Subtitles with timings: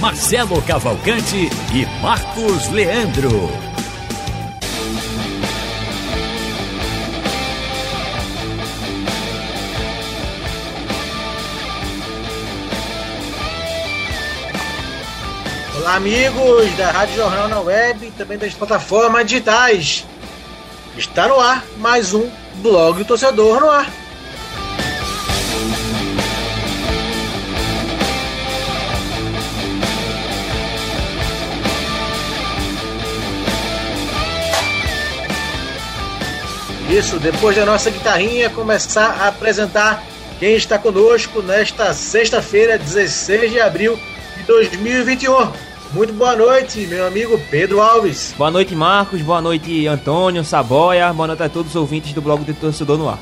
[0.00, 3.50] Marcelo Cavalcante e Marcos Leandro.
[15.76, 20.04] Olá, amigos da Rádio Jornal na Web e também das plataformas digitais.
[20.96, 23.90] Está no ar mais um Blog do Torcedor no ar.
[36.92, 40.04] Isso, depois da nossa guitarrinha, começar a apresentar
[40.38, 43.98] quem está conosco nesta sexta-feira, 16 de abril
[44.36, 45.52] de 2021.
[45.94, 48.34] Muito boa noite, meu amigo Pedro Alves.
[48.36, 49.22] Boa noite, Marcos.
[49.22, 51.10] Boa noite, Antônio, Saboia.
[51.14, 53.18] Boa noite a todos os ouvintes do blog do Torcedor no Ar.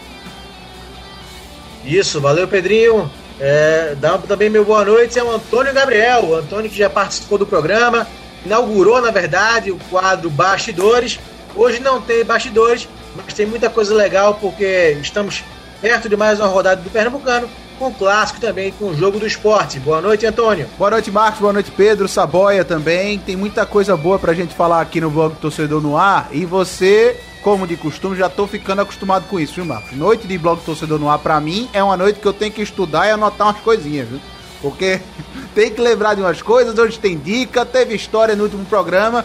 [1.84, 3.08] Isso, valeu, Pedrinho.
[3.38, 6.24] É, dá também meu boa noite ao Antônio Gabriel.
[6.24, 8.04] O Antônio que já participou do programa,
[8.44, 11.20] inaugurou, na verdade, o quadro Bastidores.
[11.54, 15.42] Hoje não tem bastidores, mas tem muita coisa legal porque estamos
[15.80, 19.80] perto de mais uma rodada do Pernambucano, com clássico também, com o jogo do esporte.
[19.80, 20.68] Boa noite, Antônio.
[20.76, 21.40] Boa noite, Marcos.
[21.40, 22.06] Boa noite, Pedro.
[22.06, 23.18] Saboia também.
[23.18, 26.28] Tem muita coisa boa pra gente falar aqui no blog Torcedor no Ar.
[26.30, 29.96] E você, como de costume, já tô ficando acostumado com isso, viu, Marcos?
[29.96, 32.60] Noite de blog Torcedor no Ar, pra mim, é uma noite que eu tenho que
[32.60, 34.20] estudar e anotar umas coisinhas, viu?
[34.60, 35.00] Porque
[35.54, 36.78] tem que lembrar de umas coisas.
[36.78, 39.24] Hoje tem dica, teve história no último programa.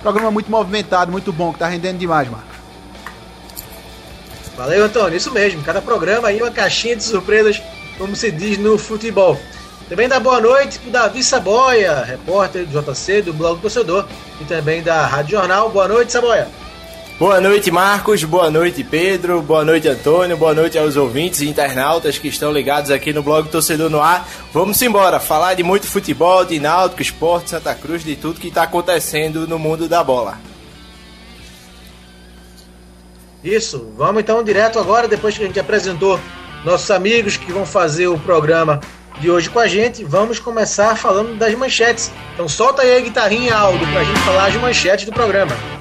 [0.00, 2.57] Programa muito movimentado, muito bom, que tá rendendo demais, Marcos.
[4.58, 5.16] Valeu, Antônio.
[5.16, 5.62] Isso mesmo.
[5.62, 7.62] Cada programa aí uma caixinha de surpresas,
[7.96, 9.38] como se diz no futebol.
[9.88, 14.04] Também dá boa noite pro Davi Saboia, repórter do JC, do Blog do Torcedor,
[14.40, 15.70] e também da Rádio Jornal.
[15.70, 16.48] Boa noite, Saboia.
[17.20, 18.24] Boa noite, Marcos.
[18.24, 19.40] Boa noite, Pedro.
[19.42, 20.36] Boa noite, Antônio.
[20.36, 24.28] Boa noite aos ouvintes e internautas que estão ligados aqui no blog Torcedor no Ar.
[24.52, 28.64] Vamos embora, falar de muito futebol, de náutico, esporte, Santa Cruz, de tudo que está
[28.64, 30.38] acontecendo no mundo da bola.
[33.42, 36.18] Isso, vamos então direto agora, depois que a gente apresentou
[36.64, 38.80] nossos amigos que vão fazer o programa
[39.20, 42.10] de hoje com a gente, vamos começar falando das manchetes.
[42.34, 45.77] Então solta aí a guitarrinha, Aldo, pra gente falar as manchetes do programa.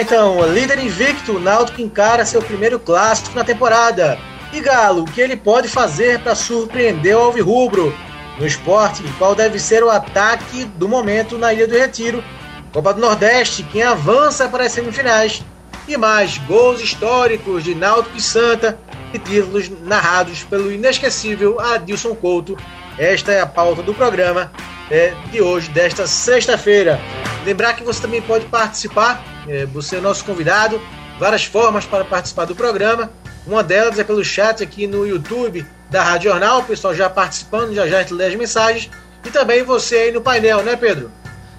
[0.00, 4.18] Então, líder invicto, Náutico encara seu primeiro clássico na temporada.
[4.52, 7.94] E Galo, o que ele pode fazer para surpreender o Alvirrubro?
[8.38, 12.24] No esporte, qual deve ser o ataque do momento na Ilha do Retiro?
[12.72, 15.42] Copa do Nordeste, quem avança para as semifinais?
[15.86, 18.78] E mais, gols históricos de Náutico e Santa
[19.12, 22.56] e títulos narrados pelo inesquecível Adilson Couto.
[23.00, 24.52] Esta é a pauta do programa
[24.90, 27.00] é, de hoje, desta sexta-feira.
[27.46, 30.78] Lembrar que você também pode participar, é, você é nosso convidado,
[31.18, 33.10] várias formas para participar do programa.
[33.46, 37.72] Uma delas é pelo chat aqui no YouTube da Rádio Jornal, o pessoal já participando,
[37.74, 38.90] já já a gente lê as mensagens.
[39.24, 41.10] E também você aí no painel, né, Pedro?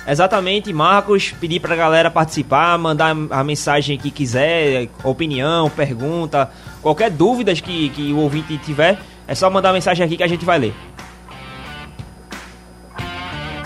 [0.08, 6.52] Exatamente, Marcos, pedir pra galera participar, mandar a mensagem que quiser, opinião, pergunta,
[6.84, 10.28] qualquer dúvida que, que o ouvinte tiver, é só mandar a mensagem aqui que a
[10.28, 10.74] gente vai ler.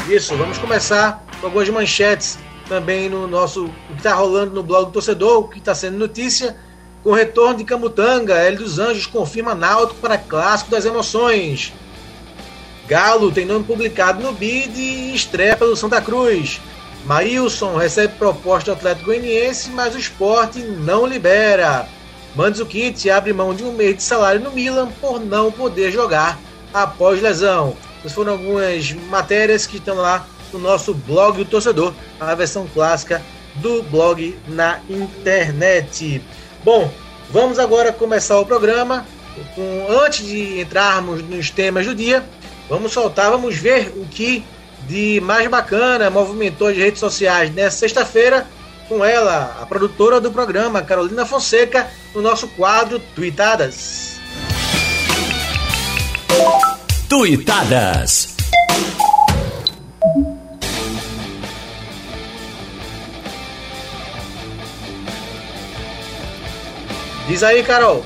[0.07, 2.37] Isso, vamos começar com algumas manchetes
[2.69, 3.65] também no nosso.
[3.65, 6.55] O que está rolando no blog do torcedor, o que está sendo notícia.
[7.03, 11.73] Com o retorno de Camutanga, Hélio dos Anjos confirma Náutico para Clássico das Emoções.
[12.87, 16.61] Galo tem nome publicado no BID e estreia pelo Santa Cruz.
[17.05, 21.87] Maílson recebe proposta do Atlético Goianiense, mas o esporte não libera.
[22.35, 26.37] Mandzukic abre mão de um mês de salário no Milan por não poder jogar
[26.71, 27.75] após lesão.
[28.13, 33.21] Foram algumas matérias que estão lá no nosso blog do torcedor, a versão clássica
[33.55, 36.21] do blog na internet.
[36.63, 36.91] Bom,
[37.29, 39.05] vamos agora começar o programa.
[40.03, 42.23] Antes de entrarmos nos temas do dia,
[42.69, 44.45] vamos soltar, vamos ver o que
[44.87, 48.47] de mais bacana movimentou as redes sociais nessa sexta-feira
[48.87, 54.19] com ela, a produtora do programa, Carolina Fonseca, no nosso quadro Tweetadas.
[57.17, 58.35] Tuitadas.
[67.25, 68.05] Diz aí, Carol.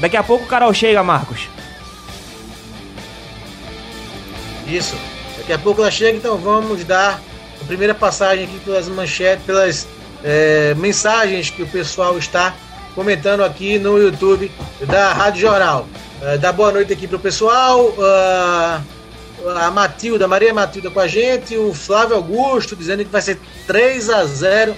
[0.00, 1.48] Daqui a pouco o Carol chega, Marcos.
[4.66, 4.96] Isso.
[5.38, 7.20] Daqui a pouco ela chega, então vamos dar
[7.64, 9.86] a primeira passagem aqui pelas manchetes, pelas
[10.22, 12.54] é, mensagens que o pessoal está
[12.94, 14.52] comentando aqui no YouTube
[14.86, 15.88] da Rádio Jornal.
[16.20, 17.86] É, dá boa noite aqui pro pessoal.
[17.88, 18.94] Uh,
[19.56, 24.10] a Matilda, Maria Matilda com a gente, o Flávio Augusto dizendo que vai ser 3
[24.10, 24.74] a 0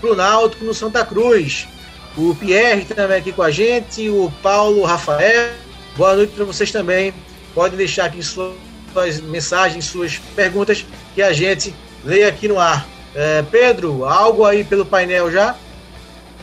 [0.00, 1.68] pro Náutico no Santa Cruz.
[2.16, 5.50] O Pierre também aqui com a gente, o Paulo Rafael.
[5.94, 7.12] Boa noite para vocês também.
[7.54, 12.86] Podem deixar aqui suas mensagens, suas perguntas que a gente lê aqui no ar.
[13.14, 15.56] É, Pedro, algo aí pelo painel já?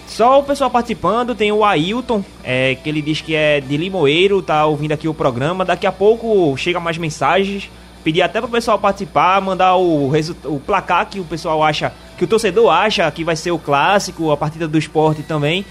[0.08, 4.42] Só o pessoal participando, tem o Ailton, é, que ele diz que é de Limoeiro,
[4.42, 5.66] tá ouvindo aqui o programa.
[5.66, 7.70] Daqui a pouco chega mais mensagens.
[8.04, 10.10] Pedir até para o pessoal participar, mandar o,
[10.46, 14.32] o placar que o pessoal acha, que o torcedor acha que vai ser o clássico,
[14.32, 15.66] a partida do esporte também,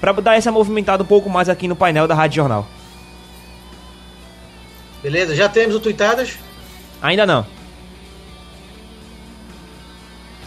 [0.00, 2.66] para dar essa movimentada um pouco mais aqui no painel da Rádio Jornal.
[5.02, 6.38] Beleza, já temos o Tuitadas?
[7.02, 7.44] Ainda não.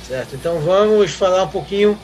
[0.08, 1.98] Certo, então vamos falar um pouquinho,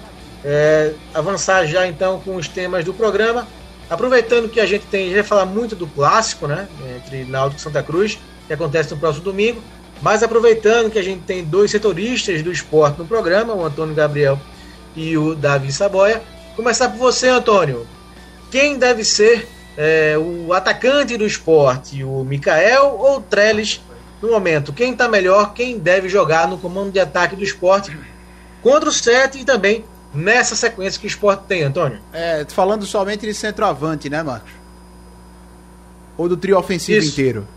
[0.44, 3.48] é, avançar já então com os temas do programa.
[3.88, 7.64] Aproveitando que a gente tem, já vai falar muito do clássico, né, entre Náutico e
[7.64, 8.18] Santa Cruz,
[8.48, 9.62] que acontece no próximo domingo,
[10.02, 14.40] mas aproveitando que a gente tem dois setoristas do esporte no programa, o Antônio Gabriel
[14.96, 16.24] e o Davi Saboia.
[16.56, 17.86] Começar por você, Antônio.
[18.50, 23.80] Quem deve ser é, o atacante do esporte, o Mikael ou o Trellis
[24.22, 24.72] no momento?
[24.72, 27.98] Quem está melhor, quem deve jogar no comando de ataque do esporte
[28.62, 29.84] contra o Sete e também
[30.14, 32.00] nessa sequência que o esporte tem, Antônio?
[32.14, 34.52] É, falando somente de centroavante, né, Marcos?
[36.18, 37.12] Ou do trio ofensivo Isso.
[37.12, 37.48] inteiro?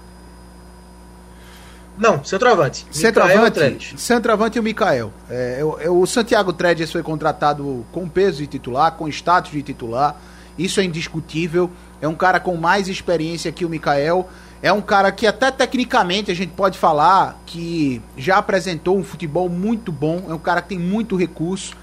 [1.97, 2.87] Não, centroavante.
[2.91, 5.13] Centroavante, centroavante e o Mikael.
[5.31, 9.63] É, eu, eu, o Santiago Tredes foi contratado com peso de titular, com status de
[9.63, 10.17] titular.
[10.59, 11.71] Isso é indiscutível.
[12.03, 14.29] É um cara com mais experiência que o Mikael.
[14.65, 19.47] É um cara que até tecnicamente a gente pode falar que já apresentou um futebol
[19.47, 20.25] muito bom.
[20.27, 21.77] É um cara que tem muito recurso.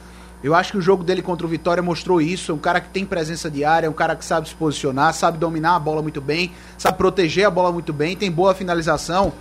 [0.44, 2.52] Eu acho que o jogo dele contra o Vitória mostrou isso.
[2.52, 5.14] É um cara que tem presença de área, é um cara que sabe se posicionar,
[5.14, 9.32] sabe dominar a bola muito bem, sabe proteger a bola muito bem, tem boa finalização.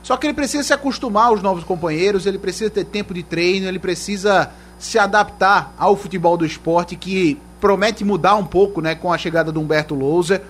[0.00, 3.66] Só que ele precisa se acostumar aos novos companheiros, ele precisa ter tempo de treino,
[3.66, 9.12] ele precisa se adaptar ao futebol do esporte que promete mudar um pouco, né, com
[9.12, 10.42] a chegada do Humberto Louser,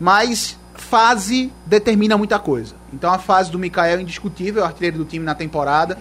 [0.00, 2.74] mas fase determina muita coisa.
[2.92, 5.98] Então a fase do Mikael é indiscutível, é artilheiro do time na temporada.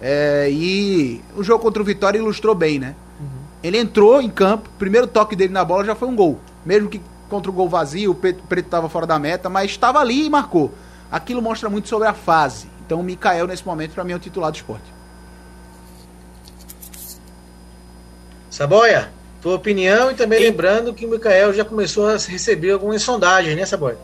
[0.00, 2.94] É, e o jogo contra o Vitória ilustrou bem, né?
[3.20, 3.26] Uhum.
[3.62, 6.38] Ele entrou em campo, primeiro toque dele na bola já foi um gol.
[6.64, 10.26] Mesmo que contra o gol vazio, o Preto estava fora da meta, mas estava ali
[10.26, 10.72] e marcou
[11.10, 12.68] aquilo mostra muito sobre a fase.
[12.84, 14.84] Então o Mikael, nesse momento, para mim, é o titular do esporte.
[18.50, 19.10] Saboia,
[19.40, 20.44] tua opinião e também e...
[20.44, 23.98] lembrando que o Mikael já começou a receber algumas sondagens, né, Saboia?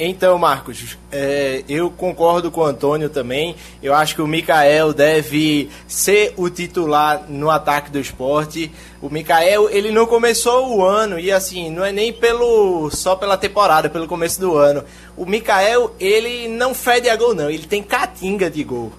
[0.00, 3.56] Então, Marcos, é, eu concordo com o Antônio também.
[3.82, 8.70] Eu acho que o Mikael deve ser o titular no ataque do esporte.
[9.02, 13.36] O Mikael, ele não começou o ano, e assim, não é nem pelo só pela
[13.36, 14.84] temporada, pelo começo do ano.
[15.16, 17.50] O Mikael, ele não fede a gol, não.
[17.50, 18.92] Ele tem catinga de gol.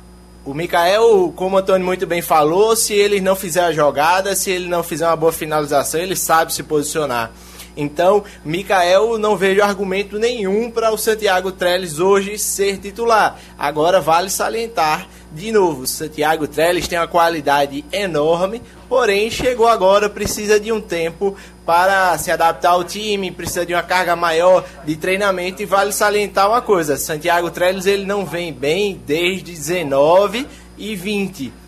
[0.43, 4.51] O Mikael, como o Antônio muito bem falou, se ele não fizer a jogada, se
[4.51, 7.31] ele não fizer uma boa finalização, ele sabe se posicionar.
[7.75, 13.39] Então, Mikael, não vejo argumento nenhum para o Santiago Trellis hoje ser titular.
[13.57, 20.59] Agora, vale salientar de novo, Santiago Trellis tem uma qualidade enorme, porém chegou agora, precisa
[20.59, 25.61] de um tempo para se adaptar ao time, precisa de uma carga maior de treinamento
[25.61, 30.47] e vale salientar uma coisa, Santiago Trellis ele não vem bem desde 19
[30.79, 31.58] e 20.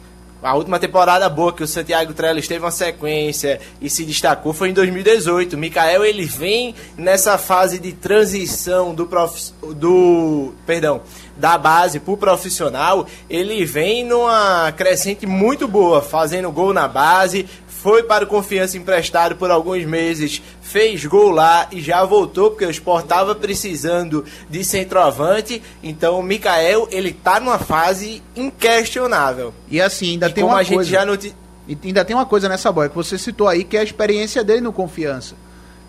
[0.43, 4.69] A última temporada boa que o Santiago Trellis teve uma sequência e se destacou foi
[4.69, 5.53] em 2018.
[5.55, 9.53] O Mikael ele vem nessa fase de transição do prof...
[9.75, 11.01] do, perdão,
[11.37, 17.47] da base para o profissional, ele vem numa crescente muito boa, fazendo gol na base,
[17.81, 22.65] foi para o Confiança emprestado por alguns meses, fez gol lá e já voltou, porque
[22.65, 25.63] o Sport estava precisando de centroavante.
[25.81, 29.51] Então o Mikael, ele tá numa fase inquestionável.
[29.67, 30.89] E assim, ainda e tem uma coisa.
[30.89, 31.35] Já noti...
[31.83, 34.61] Ainda tem uma coisa nessa boia que você citou aí, que é a experiência dele
[34.61, 35.35] no Confiança.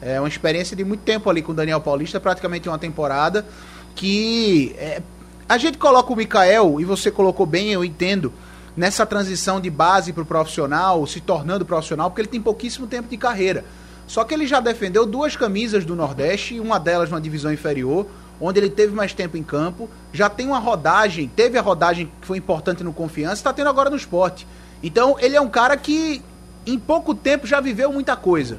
[0.01, 3.45] É uma experiência de muito tempo ali com o Daniel Paulista, praticamente uma temporada,
[3.95, 5.03] que é...
[5.49, 8.33] a gente coloca o Mikael, e você colocou bem, eu entendo,
[8.77, 13.09] nessa transição de base para o profissional, se tornando profissional, porque ele tem pouquíssimo tempo
[13.09, 13.65] de carreira.
[14.07, 18.07] Só que ele já defendeu duas camisas do Nordeste, uma delas numa divisão inferior,
[18.41, 22.27] onde ele teve mais tempo em campo, já tem uma rodagem, teve a rodagem que
[22.27, 24.47] foi importante no Confiança, está tendo agora no esporte.
[24.83, 26.23] Então ele é um cara que
[26.67, 28.59] em pouco tempo já viveu muita coisa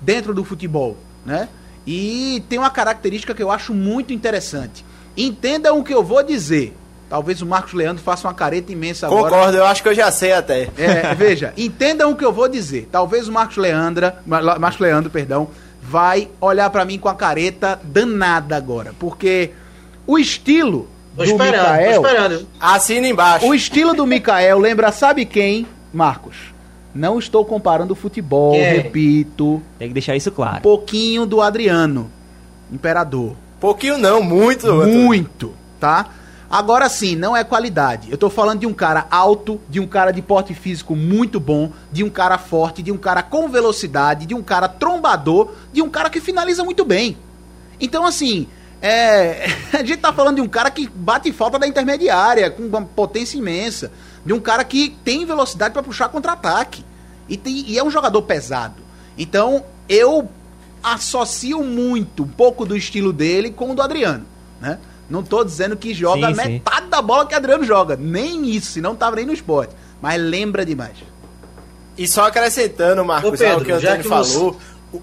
[0.00, 1.48] dentro do futebol, né?
[1.86, 4.84] E tem uma característica que eu acho muito interessante.
[5.16, 6.76] Entendam o que eu vou dizer.
[7.10, 9.24] Talvez o Marcos Leandro faça uma careta imensa agora.
[9.24, 10.68] Concordo, eu acho que eu já sei até.
[10.78, 12.88] É, veja, entendam o que eu vou dizer.
[12.90, 15.48] Talvez o Marcos Leandro, Marcos Leandro, perdão,
[15.82, 19.50] vai olhar para mim com a careta danada agora, porque
[20.06, 22.48] o estilo tô do esperando, Mikael, tô esperando.
[22.60, 23.46] assina embaixo.
[23.46, 26.36] O estilo do Mikael lembra sabe quem, Marcos?
[26.94, 28.70] Não estou comparando o futebol, é?
[28.70, 29.60] repito.
[29.80, 30.58] Tem que deixar isso claro.
[30.58, 32.08] Um pouquinho do Adriano,
[32.72, 33.34] imperador.
[33.58, 34.72] Pouquinho não, muito.
[34.72, 36.06] Muito, tá?
[36.50, 38.10] Agora sim, não é qualidade.
[38.10, 41.70] Eu tô falando de um cara alto, de um cara de porte físico muito bom,
[41.92, 45.88] de um cara forte, de um cara com velocidade, de um cara trombador, de um
[45.88, 47.16] cara que finaliza muito bem.
[47.80, 48.48] Então, assim,
[48.82, 49.46] é...
[49.72, 53.38] a gente tá falando de um cara que bate falta da intermediária, com uma potência
[53.38, 53.92] imensa.
[54.26, 56.84] De um cara que tem velocidade para puxar contra-ataque.
[57.28, 57.64] E, tem...
[57.68, 58.82] e é um jogador pesado.
[59.16, 60.28] Então, eu
[60.82, 64.26] associo muito um pouco do estilo dele com o do Adriano,
[64.60, 64.78] né?
[65.10, 66.88] Não tô dizendo que joga sim, metade sim.
[66.88, 67.96] da bola que Adriano joga.
[67.96, 69.74] Nem isso, senão tava nem no esporte.
[70.00, 70.96] Mas lembra demais.
[71.98, 74.52] E só acrescentando, Marcos, Ô Pedro, ao que o Antônio falou.
[74.52, 75.00] Você...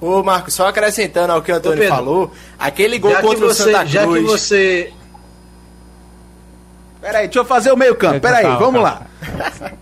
[0.00, 3.78] Ô, Marcos, só acrescentando ao que o Antônio falou, aquele gol contra você, o Santa
[3.80, 3.90] Cruz.
[3.90, 4.92] Já que você.
[7.00, 8.20] Peraí, deixa eu fazer o meio campo.
[8.20, 9.02] Peraí, vamos lá.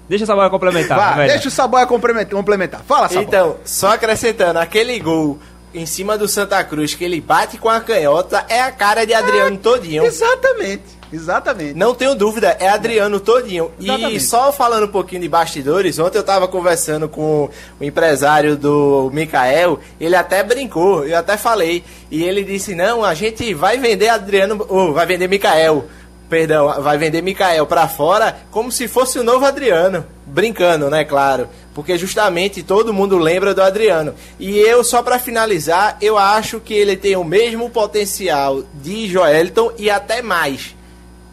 [0.09, 1.17] Deixa o Saboia complementar.
[1.17, 2.83] Vai, deixa o Saboia complementar.
[2.83, 3.25] Fala, Saboia.
[3.25, 5.39] Então, só acrescentando, aquele gol
[5.75, 9.15] em cima do Santa Cruz, que ele bate com a canhota, é a cara de
[9.15, 10.05] Adriano é, todinho.
[10.05, 11.01] Exatamente.
[11.13, 11.75] Exatamente.
[11.75, 13.71] Não tenho dúvida, é Adriano todinho.
[13.81, 14.17] Exatamente.
[14.17, 17.51] E só falando um pouquinho de bastidores, ontem eu tava conversando com
[17.81, 23.13] o empresário do Mikael, ele até brincou, eu até falei, e ele disse: "Não, a
[23.15, 25.85] gente vai vender Adriano, ou vai vender Mikael"
[26.31, 30.07] perdão, vai vender Mikael para fora como se fosse o novo Adriano.
[30.25, 31.49] Brincando, né, claro.
[31.75, 34.15] Porque justamente todo mundo lembra do Adriano.
[34.39, 39.73] E eu, só para finalizar, eu acho que ele tem o mesmo potencial de Joelton
[39.77, 40.77] e até mais.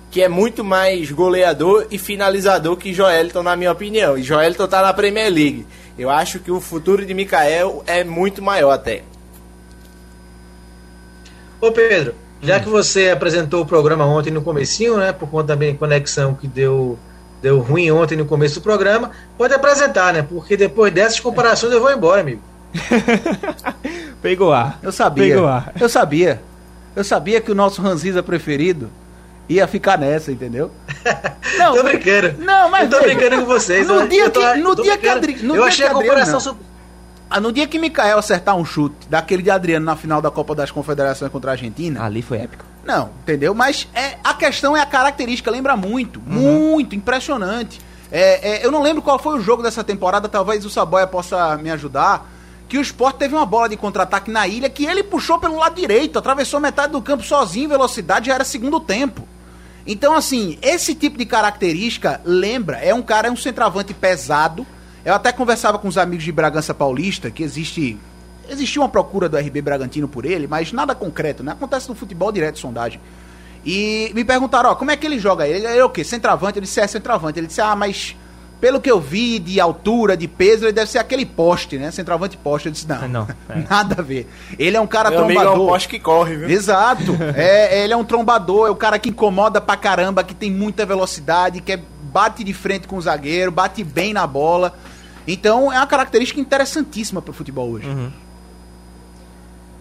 [0.09, 4.17] Que é muito mais goleador e finalizador que Joelton, na minha opinião.
[4.17, 5.67] E Joelton tá na Premier League.
[5.97, 9.03] Eu acho que o futuro de Mikael é muito maior até.
[11.61, 15.73] Ô Pedro, já que você apresentou o programa ontem no comecinho, né, por conta também
[15.73, 16.97] da conexão que deu
[17.41, 20.25] deu ruim ontem no começo do programa, pode apresentar, né?
[20.27, 22.41] Porque depois dessas comparações eu vou embora, amigo.
[24.21, 24.79] Pegou ar.
[24.81, 25.35] Eu sabia.
[25.35, 25.71] Pegou ar.
[25.79, 26.41] Eu sabia.
[26.95, 28.89] Eu sabia que o nosso Ranziza preferido
[29.47, 30.71] ia ficar nessa, entendeu?
[31.57, 32.35] Não, tô brincando.
[32.39, 33.87] Não, mas eu tô brincando com vocês.
[33.87, 36.55] No dia que, no dia que Adri, no eu dia achei que a comparação ah,
[37.41, 40.71] no dia que Mikael acertar um chute daquele de Adriano na final da Copa das
[40.71, 42.03] Confederações contra a Argentina.
[42.03, 42.65] Ali foi épico.
[42.85, 43.53] Não, entendeu?
[43.53, 46.19] Mas é, a questão é a característica, lembra muito.
[46.21, 46.71] Uhum.
[46.71, 47.81] Muito, impressionante.
[48.09, 51.57] É, é, eu não lembro qual foi o jogo dessa temporada, talvez o Saboia possa
[51.57, 52.25] me ajudar.
[52.69, 55.75] Que o Sport teve uma bola de contra-ataque na ilha que ele puxou pelo lado
[55.75, 59.27] direito, atravessou metade do campo sozinho, velocidade, já era segundo tempo.
[59.85, 64.67] Então, assim, esse tipo de característica lembra, é um cara, é um centroavante pesado,
[65.07, 67.97] eu até conversava com os amigos de Bragança Paulista que existe
[68.49, 71.53] existia uma procura do RB Bragantino por ele, mas nada concreto, né?
[71.53, 72.99] Acontece no futebol direto sondagem.
[73.65, 75.47] E me perguntaram, ó, como é que ele joga?
[75.47, 76.03] Ele é o quê?
[76.03, 76.57] Centroavante?
[76.57, 77.39] Eu disse, é centroavante.
[77.39, 78.17] Ele disse, ah, mas
[78.59, 81.89] pelo que eu vi de altura, de peso, ele deve ser aquele poste, né?
[81.89, 82.67] Centroavante poste.
[82.67, 83.63] Eu disse, não, não é.
[83.69, 84.29] nada a ver.
[84.59, 85.41] Ele é um cara Meu trombador.
[85.41, 86.49] Amigo é um poste que corre, viu?
[86.49, 87.17] Exato.
[87.33, 90.85] é, ele é um trombador, é o cara que incomoda pra caramba, que tem muita
[90.85, 91.79] velocidade, que é,
[92.11, 94.73] bate de frente com o zagueiro, bate bem na bola.
[95.27, 97.87] Então é uma característica interessantíssima para o futebol hoje.
[97.87, 98.09] Uhum.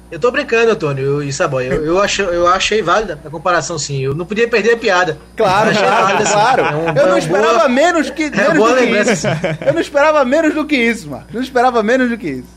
[0.08, 1.66] Eu tô brincando, Antônio e Saboy.
[1.66, 4.02] Eu, eu, achei, eu achei válida a comparação, sim.
[4.02, 5.18] Eu não podia perder a piada.
[5.36, 6.32] Claro, claro, assim.
[6.32, 6.62] claro.
[6.62, 8.30] É um, eu não esperava boa, menos que.
[8.30, 9.26] Menos é boa do que isso.
[9.66, 11.26] Eu não esperava menos do que isso, mano.
[11.32, 12.56] Não esperava menos do que isso.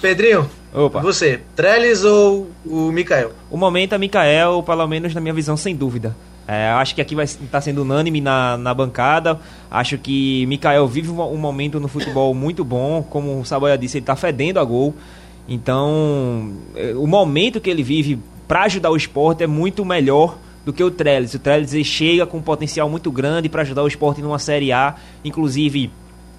[0.00, 1.00] Pedrinho, Opa.
[1.00, 3.32] você, Trellis ou o Mikael?
[3.50, 6.16] O momento é Mikael, pelo menos na minha visão, sem dúvida.
[6.46, 9.38] É, acho que aqui vai estar tá sendo unânime na, na bancada.
[9.70, 13.02] Acho que Mikael vive um, momento no futebol muito bom.
[13.02, 14.94] Como o Saboia disse, ele está fedendo a gol.
[15.48, 18.18] Então, é, o momento que ele vive
[18.48, 21.34] para ajudar o esporte é muito melhor do que o Trellis.
[21.34, 24.94] O Trellis chega com um potencial muito grande para ajudar o esporte numa Série A.
[25.24, 25.90] Inclusive,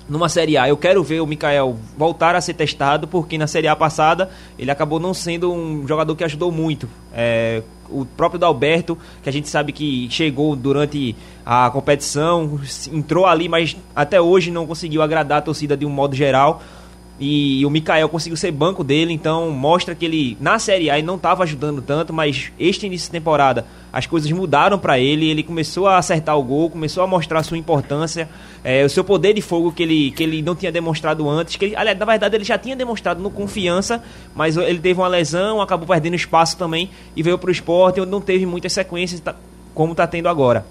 [0.08, 0.68] numa Série A.
[0.68, 4.72] Eu quero ver o Mikael voltar a ser testado, porque na Série A passada ele
[4.72, 6.88] acabou não sendo um jogador que ajudou muito.
[7.14, 12.60] É, o próprio Dalberto, que a gente sabe que chegou durante a competição,
[12.92, 16.62] entrou ali, mas até hoje não conseguiu agradar a torcida de um modo geral.
[17.20, 21.16] E o Mikael conseguiu ser banco dele, então mostra que ele na Série A não
[21.16, 25.88] estava ajudando tanto, mas este início de temporada as coisas mudaram para ele, ele começou
[25.88, 28.28] a acertar o gol, começou a mostrar a sua importância,
[28.64, 31.66] é, o seu poder de fogo que ele, que ele não tinha demonstrado antes, que
[31.66, 34.04] ele, aliás, na verdade ele já tinha demonstrado no confiança,
[34.34, 38.10] mas ele teve uma lesão, acabou perdendo espaço também e veio para o esporte, onde
[38.10, 39.36] não teve muitas sequências tá,
[39.76, 40.66] como está tendo agora.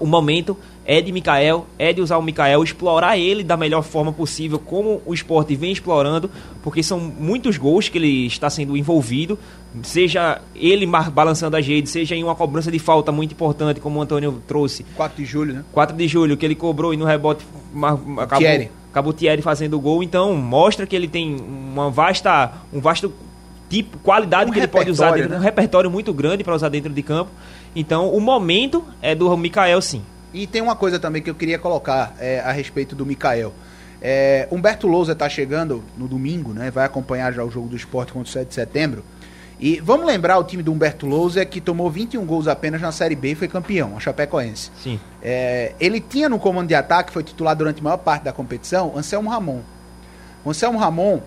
[0.00, 0.58] O momento
[0.90, 5.00] é de Mikael, é de usar o Mikael, explorar ele da melhor forma possível, como
[5.06, 6.28] o esporte vem explorando,
[6.64, 9.38] porque são muitos gols que ele está sendo envolvido,
[9.84, 14.02] seja ele balançando a rede, seja em uma cobrança de falta muito importante, como o
[14.02, 14.84] Antônio trouxe.
[14.96, 15.64] 4 de julho, né?
[15.70, 17.46] 4 de julho, que ele cobrou e no rebote
[18.18, 18.70] acabou, Thierry.
[18.90, 23.12] acabou Thierry fazendo o gol, então mostra que ele tem uma vasta, um vasto
[23.68, 25.36] tipo, qualidade um que ele pode usar dentro, né?
[25.36, 27.30] um repertório muito grande para usar dentro de campo.
[27.76, 30.02] Então, o momento é do Mikael, sim.
[30.32, 33.52] E tem uma coisa também que eu queria colocar é, a respeito do Mikael.
[34.00, 36.70] É, Humberto Lousa está chegando no domingo, né?
[36.70, 39.04] Vai acompanhar já o jogo do esporte contra o 7 de setembro.
[39.58, 43.14] E vamos lembrar o time do Humberto Lousa que tomou 21 gols apenas na Série
[43.14, 44.70] B e foi campeão, a Chapecoense.
[44.82, 44.98] Sim.
[45.22, 48.96] É, ele tinha no comando de ataque, foi titular durante a maior parte da competição,
[48.96, 49.60] Anselmo Ramon.
[50.42, 51.20] O Anselmo Ramon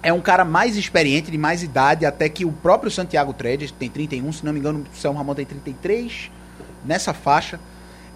[0.00, 3.90] é um cara mais experiente, de mais idade, até que o próprio Santiago Tredes tem
[3.90, 6.30] 31, se não me engano, o São Ramon tem 33,
[6.84, 7.58] nessa faixa.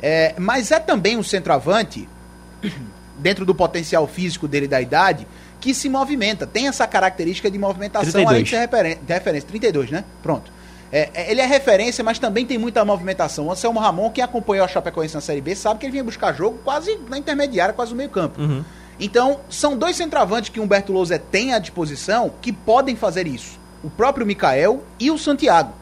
[0.02, 2.08] É, mas é também um centroavante,
[3.18, 5.26] dentro do potencial físico dele da idade,
[5.60, 8.28] que se movimenta, tem essa característica de movimentação 32.
[8.28, 9.48] além de ser referen de referência.
[9.48, 10.04] 32, né?
[10.20, 10.50] Pronto.
[10.90, 13.46] É, é, ele é referência, mas também tem muita movimentação.
[13.46, 16.34] O Anselmo Ramon, quem acompanhou a Chapecoense na Série B, sabe que ele vinha buscar
[16.34, 18.40] jogo quase na intermediária, quase no meio campo.
[18.40, 18.62] Uhum.
[19.00, 23.58] Então, são dois centroavantes que Humberto Lousa tem à disposição que podem fazer isso.
[23.82, 25.72] O próprio Mikael e o Santiago.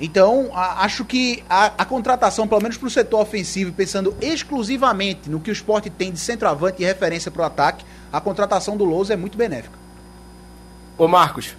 [0.00, 5.28] Então, a, acho que a, a, contratação, pelo menos para o setor ofensivo, pensando exclusivamente
[5.28, 8.84] no que o esporte tem de centroavante e referência para o ataque, a contratação do
[8.84, 9.78] Lousa é muito benéfica.
[10.96, 11.54] Ô Marcos.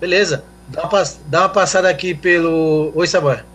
[0.00, 0.44] Beleza.
[0.68, 2.90] Dá uma, dá uma passada aqui pelo.
[2.94, 3.46] Oi, Saboia.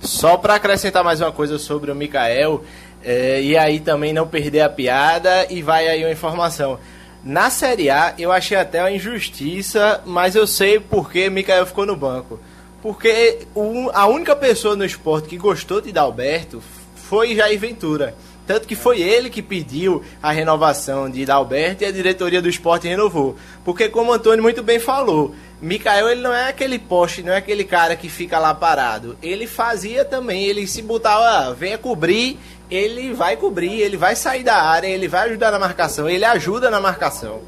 [0.00, 2.62] Só para acrescentar mais uma coisa sobre o Mikael,
[3.02, 6.78] é, e aí também não perder a piada e vai aí uma informação.
[7.24, 11.96] Na Série A eu achei até uma injustiça, mas eu sei porque Mikael ficou no
[11.96, 12.38] banco.
[12.84, 13.38] Porque
[13.94, 16.62] a única pessoa no esporte que gostou de Dalberto
[16.94, 18.14] foi Jair Ventura.
[18.46, 22.86] Tanto que foi ele que pediu a renovação de Dalberto e a diretoria do esporte
[22.86, 23.36] renovou.
[23.64, 27.38] Porque, como o Antônio muito bem falou, Mikael ele não é aquele poste, não é
[27.38, 29.16] aquele cara que fica lá parado.
[29.22, 32.38] Ele fazia também, ele se botava, venha cobrir
[32.70, 36.70] ele vai cobrir, ele vai sair da área, ele vai ajudar na marcação, ele ajuda
[36.70, 37.42] na marcação.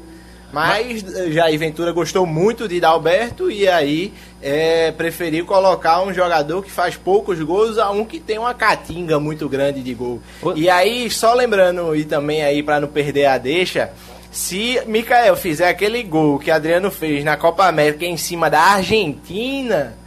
[0.51, 1.01] Mas
[1.33, 6.95] Jair Ventura gostou muito de Dalberto e aí é, preferiu colocar um jogador que faz
[6.95, 10.21] poucos gols a um que tem uma catinga muito grande de gol.
[10.55, 13.91] E aí, só lembrando e também aí para não perder a deixa,
[14.31, 19.97] se Mikael fizer aquele gol que Adriano fez na Copa América em cima da Argentina,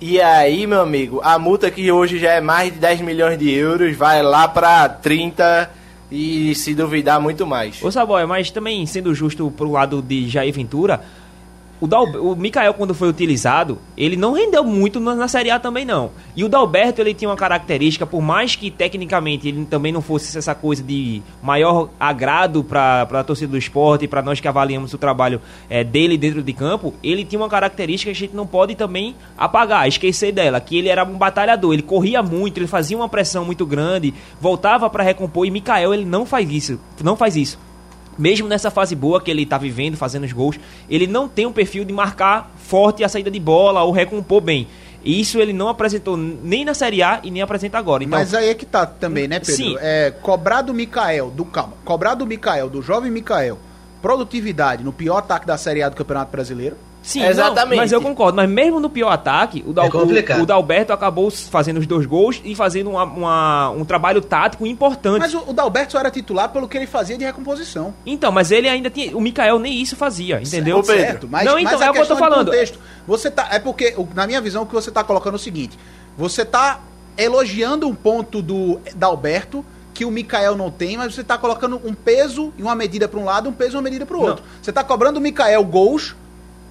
[0.00, 3.52] e aí, meu amigo, a multa que hoje já é mais de 10 milhões de
[3.52, 5.81] euros vai lá para 30
[6.12, 7.82] e se duvidar muito mais.
[7.82, 11.02] Ô Saboia, mas também sendo justo pro lado de Jair Ventura,
[11.82, 15.84] o, o Mikael, quando foi utilizado, ele não rendeu muito na, na, Série A também,
[15.84, 16.12] não.
[16.36, 20.38] E o Dalberto, ele tinha uma característica, por mais que tecnicamente ele também não fosse
[20.38, 24.98] essa coisa de maior agrado para a torcida do esporte, para nós que avaliamos o
[24.98, 28.76] trabalho é, dele dentro de campo, ele tinha uma característica que a gente não pode
[28.76, 33.08] também apagar, esquecer dela, que ele era um batalhador, ele corria muito, ele fazia uma
[33.08, 37.58] pressão muito grande, voltava para recompor, e Mikael, ele não faz isso, não faz isso
[38.18, 41.52] mesmo nessa fase boa que ele está vivendo, fazendo os gols, ele não tem um
[41.52, 44.68] perfil de marcar forte a saída de bola ou recompor bem.
[45.04, 48.04] Isso ele não apresentou nem na Série A e nem apresenta agora.
[48.04, 49.54] Então, Mas aí é que tá também, né, Pedro?
[49.54, 49.76] Sim.
[49.80, 53.58] É, cobrar do Mikael, do calma, cobrar do Mikael, do jovem Mikael,
[54.00, 57.70] produtividade no pior ataque da Série A do Campeonato Brasileiro Sim, exatamente.
[57.70, 58.36] Não, mas eu concordo.
[58.36, 62.06] Mas mesmo no pior ataque, o, Dal, é o, o Dalberto acabou fazendo os dois
[62.06, 65.18] gols e fazendo uma, uma, um trabalho tático importante.
[65.18, 67.92] Mas o, o Dalberto só era titular pelo que ele fazia de recomposição.
[68.06, 69.16] Então, mas ele ainda tinha.
[69.16, 70.82] O Mikael nem isso fazia, entendeu?
[70.84, 72.46] Certo, certo mas, não, então, mas é o que eu tô falando.
[72.46, 75.40] Contexto, você tá, é porque, na minha visão, o que você tá colocando é o
[75.40, 75.76] seguinte:
[76.16, 76.80] você tá
[77.18, 81.92] elogiando um ponto do Dalberto que o Mikael não tem, mas você está colocando um
[81.92, 84.44] peso e uma medida para um lado, um peso e uma medida para o outro.
[84.60, 86.16] Você está cobrando o Mikael gols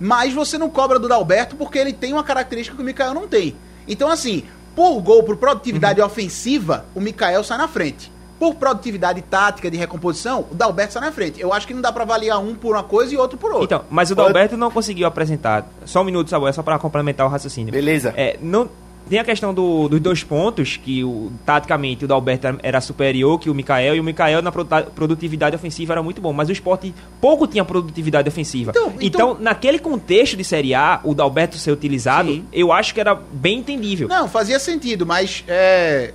[0.01, 3.27] mas você não cobra do Dalberto porque ele tem uma característica que o Mikael não
[3.27, 3.55] tem.
[3.87, 4.43] Então, assim,
[4.75, 6.07] por gol, por produtividade uhum.
[6.07, 8.11] ofensiva, o Mikael sai na frente.
[8.41, 11.39] por produtividade tática de recomposição, o Dalberto está na frente.
[11.39, 13.65] Eu acho que não dá para avaliar um por uma coisa e outro por outra.
[13.65, 15.69] Então, mas o Dalberto não conseguiu apresentar.
[15.85, 17.71] Só um minuto, Saboia, só para complementar o raciocínio.
[17.71, 18.15] Beleza.
[18.17, 18.67] É, não,
[19.09, 23.49] tem a questão do, dos dois pontos, que o, taticamente o Dalberto era superior que
[23.49, 27.47] o Mikael, e o Mikael na produtividade ofensiva era muito bom, mas o esporte pouco
[27.47, 28.71] tinha produtividade ofensiva.
[28.71, 32.45] Então, então, então naquele contexto de Série A, o Dalberto ser utilizado, sim.
[32.53, 34.07] eu acho que era bem entendível.
[34.07, 36.13] Não, fazia sentido, mas é,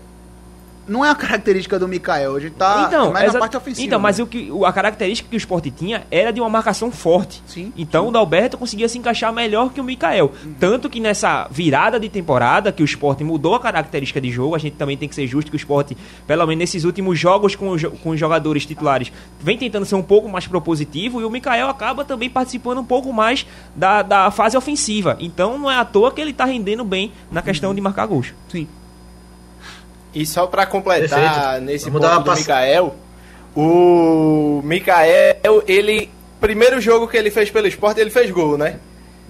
[0.89, 3.87] não é a característica do Mikael, hoje tá então, mais na parte ofensiva.
[3.87, 7.43] Então, mas o que, a característica que o esporte tinha era de uma marcação forte.
[7.47, 7.73] Sim.
[7.77, 8.09] Então sim.
[8.09, 10.33] o Dalberto conseguia se encaixar melhor que o Mikael.
[10.45, 10.55] Uhum.
[10.59, 14.59] Tanto que nessa virada de temporada, que o esporte mudou a característica de jogo, a
[14.59, 15.97] gente também tem que ser justo que o esporte,
[16.27, 20.29] pelo menos nesses últimos jogos com, com os jogadores titulares, vem tentando ser um pouco
[20.29, 25.17] mais propositivo e o Mikael acaba também participando um pouco mais da, da fase ofensiva.
[25.21, 27.75] Então não é à toa que ele está rendendo bem na questão uhum.
[27.75, 28.33] de marcar gols.
[28.49, 28.69] Sim.
[30.17, 31.65] E só para completar Perfeito.
[31.67, 32.39] nesse Vamos ponto do pass...
[32.39, 32.97] Mikael,
[33.55, 36.09] o Mikael, ele
[36.41, 38.77] primeiro jogo que ele fez pelo esporte, ele fez gol, né?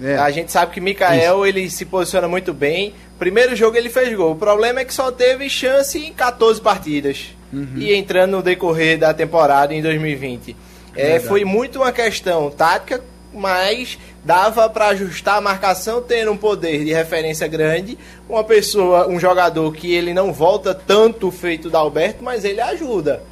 [0.01, 0.17] É.
[0.17, 1.47] A gente sabe que Mikael, Isso.
[1.47, 2.95] ele se posiciona muito bem.
[3.19, 4.33] Primeiro jogo ele fez gol.
[4.33, 7.35] O problema é que só teve chance em 14 partidas.
[7.53, 7.75] Uhum.
[7.79, 10.55] E entrando no decorrer da temporada em 2020.
[10.95, 13.03] É, foi muito uma questão tática,
[13.37, 19.21] mas dava para ajustar a marcação tendo um poder de referência grande, uma pessoa, um
[19.21, 23.23] jogador que ele não volta tanto feito da Alberto, mas ele ajuda.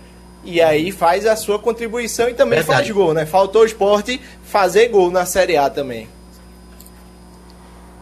[0.45, 2.83] E aí faz a sua contribuição e também Verdade.
[2.83, 3.25] faz gol, né?
[3.25, 6.07] Faltou o esporte fazer gol na Série A também.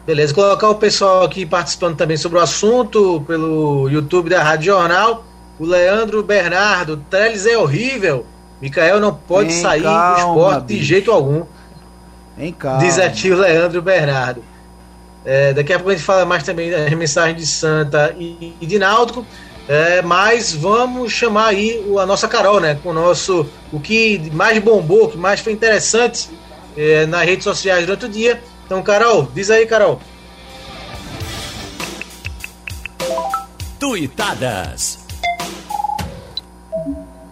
[0.04, 5.24] Beleza, colocar o pessoal aqui participando também sobre o assunto pelo YouTube da Rádio Jornal.
[5.60, 8.26] O Leandro Bernardo, Trellis é horrível.
[8.60, 10.80] Micael não pode Vem sair calma, do esporte bicho.
[10.80, 11.44] de jeito algum.
[12.38, 12.78] Em calma.
[12.78, 14.42] Diz aqui o Leandro Bernardo.
[15.24, 18.66] É, daqui a pouco a gente fala mais também das mensagens de Santa e, e
[18.66, 19.24] de Náutico.
[19.68, 22.78] É, mas vamos chamar aí a nossa Carol, né?
[22.82, 23.46] Com o nosso.
[23.72, 26.28] O que mais bombou, o que mais foi interessante
[26.76, 28.42] é, nas redes sociais durante o dia.
[28.66, 30.00] Então, Carol, diz aí, Carol.
[33.78, 35.06] Tuitadas.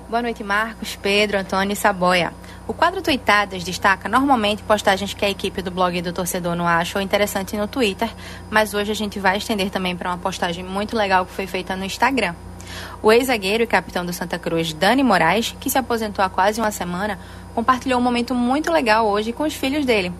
[0.09, 2.33] Boa noite, Marcos, Pedro, Antônio e Saboia.
[2.71, 7.03] O quadro Tweetadas destaca normalmente postagens que a equipe do blog do torcedor não achou
[7.03, 8.09] interessante no Twitter,
[8.49, 11.75] mas hoje a gente vai estender também para uma postagem muito legal que foi feita
[11.75, 12.33] no Instagram.
[13.03, 16.71] O ex-zagueiro e capitão do Santa Cruz, Dani Moraes, que se aposentou há quase uma
[16.71, 17.19] semana,
[17.57, 20.13] compartilhou um momento muito legal hoje com os filhos dele.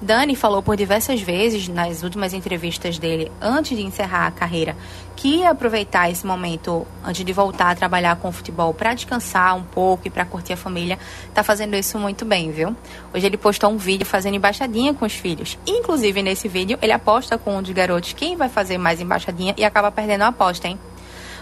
[0.00, 4.76] Dani falou por diversas vezes nas últimas entrevistas dele, antes de encerrar a carreira,
[5.16, 9.56] que ia aproveitar esse momento antes de voltar a trabalhar com o futebol para descansar
[9.56, 10.96] um pouco e para curtir a família.
[11.34, 12.76] Tá fazendo isso muito bem, viu?
[13.12, 15.58] Hoje ele postou um vídeo fazendo embaixadinha com os filhos.
[15.66, 19.64] Inclusive nesse vídeo ele aposta com um dos garotos quem vai fazer mais embaixadinha e
[19.64, 20.78] acaba perdendo a aposta, hein?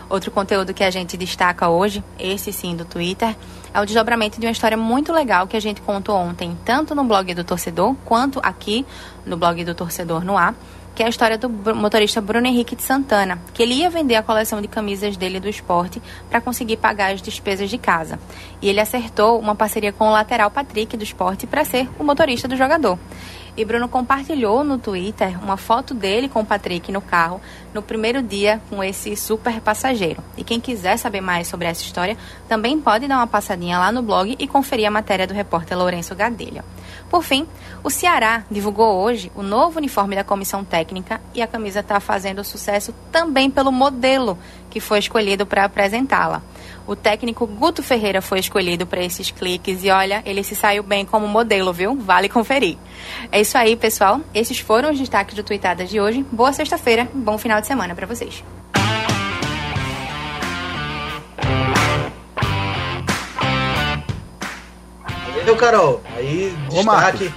[0.08, 3.34] Outro conteúdo que a gente destaca hoje, esse sim do Twitter,
[3.74, 7.02] é o desdobramento de uma história muito legal que a gente contou ontem, tanto no
[7.04, 8.86] blog do torcedor quanto aqui
[9.24, 10.54] no blog do torcedor no ar,
[10.94, 14.22] que é a história do motorista Bruno Henrique de Santana, que ele ia vender a
[14.22, 18.18] coleção de camisas dele do esporte para conseguir pagar as despesas de casa.
[18.62, 22.48] E ele acertou uma parceria com o lateral Patrick do esporte para ser o motorista
[22.48, 22.98] do jogador.
[23.56, 27.40] E Bruno compartilhou no Twitter uma foto dele com o Patrick no carro
[27.72, 30.22] no primeiro dia com esse super passageiro.
[30.36, 34.02] E quem quiser saber mais sobre essa história também pode dar uma passadinha lá no
[34.02, 36.62] blog e conferir a matéria do repórter Lourenço Gadelha.
[37.08, 37.46] Por fim,
[37.82, 42.44] o Ceará divulgou hoje o novo uniforme da comissão técnica e a camisa está fazendo
[42.44, 44.38] sucesso também pelo modelo
[44.68, 46.42] que foi escolhido para apresentá-la.
[46.86, 51.04] O técnico Guto Ferreira foi escolhido para esses cliques e olha, ele se saiu bem
[51.04, 51.96] como modelo, viu?
[51.96, 52.78] Vale conferir.
[53.32, 54.20] É isso aí, pessoal.
[54.32, 56.24] Esses foram os destaques do Tuitadas de hoje.
[56.30, 58.44] Boa sexta-feira, bom final de semana para vocês.
[65.38, 66.02] Valeu, Carol.
[66.16, 67.32] Aí, destaque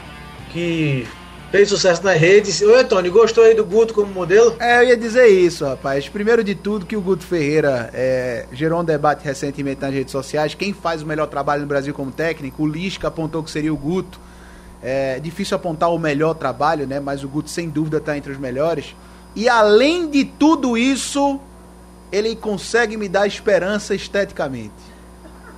[0.51, 1.07] que
[1.51, 2.61] fez sucesso nas redes.
[2.61, 4.55] Oi, Tony, gostou aí do Guto como modelo?
[4.59, 6.07] É, eu ia dizer isso, rapaz.
[6.07, 10.53] Primeiro de tudo, que o Guto Ferreira é, gerou um debate recentemente nas redes sociais.
[10.53, 12.63] Quem faz o melhor trabalho no Brasil como técnico?
[12.63, 14.19] O Lisca apontou que seria o Guto.
[14.81, 16.99] É difícil apontar o melhor trabalho, né?
[16.99, 18.95] Mas o Guto, sem dúvida, está entre os melhores.
[19.35, 21.39] E além de tudo isso,
[22.11, 24.88] ele consegue me dar esperança esteticamente.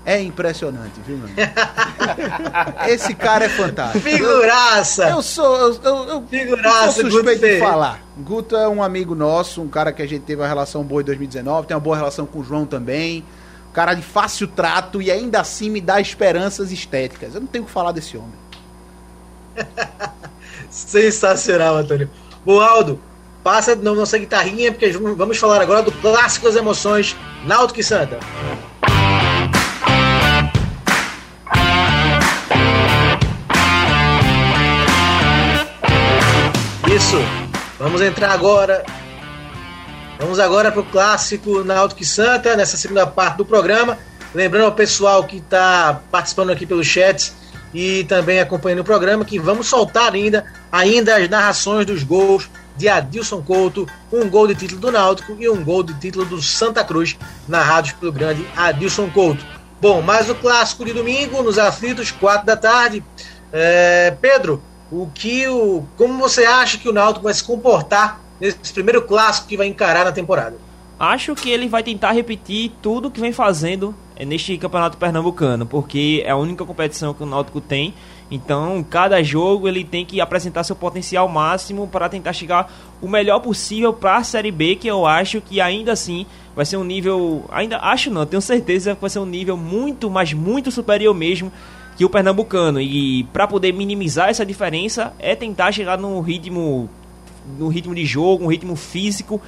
[0.04, 1.34] É impressionante, viu, mano?
[2.90, 4.04] Esse cara é fantástico.
[4.04, 5.04] Figuraça!
[5.10, 5.56] Eu, eu sou.
[5.56, 8.02] Eu, eu, eu Figuraça, sou suspeito de falar.
[8.18, 11.06] Guto é um amigo nosso, um cara que a gente teve uma relação boa em
[11.06, 13.24] 2019, tem uma boa relação com o João também.
[13.70, 17.36] Um cara de fácil trato e ainda assim me dá esperanças estéticas.
[17.36, 18.34] Eu não tenho o que falar desse homem.
[20.70, 22.10] Sensacional, Antônio.
[22.44, 23.00] Boaldo,
[23.44, 28.20] passa na nossa guitarrinha, porque vamos falar agora do clássico das emoções, Náutico e Santa.
[37.82, 38.86] Vamos entrar agora.
[40.20, 43.98] Vamos agora para o clássico Náutico e Santa, nessa segunda parte do programa.
[44.36, 47.34] Lembrando ao pessoal que está participando aqui pelo chat
[47.74, 52.88] e também acompanhando o programa que vamos soltar ainda, ainda as narrações dos gols de
[52.88, 56.84] Adilson Couto, um gol de título do Náutico e um gol de título do Santa
[56.84, 57.18] Cruz,
[57.48, 59.44] narrados pelo grande Adilson Couto.
[59.82, 63.04] Bom, mais o clássico de domingo, nos aflitos, quatro da tarde.
[63.52, 64.62] É, Pedro,
[64.92, 69.48] o que o, como você acha que o Náutico vai se comportar nesse primeiro clássico
[69.48, 70.58] que vai encarar na temporada?
[71.00, 76.30] Acho que ele vai tentar repetir tudo que vem fazendo neste campeonato pernambucano, porque é
[76.30, 77.94] a única competição que o Náutico tem.
[78.30, 83.40] Então, cada jogo ele tem que apresentar seu potencial máximo para tentar chegar o melhor
[83.40, 86.26] possível para a Série B, que eu acho que ainda assim
[86.56, 90.10] vai ser um nível, ainda acho não, tenho certeza que vai ser um nível muito,
[90.10, 91.52] mas muito superior mesmo
[91.96, 92.80] que o pernambucano.
[92.80, 96.90] E para poder minimizar essa diferença é tentar chegar no ritmo
[97.58, 99.42] no ritmo de jogo, um ritmo físico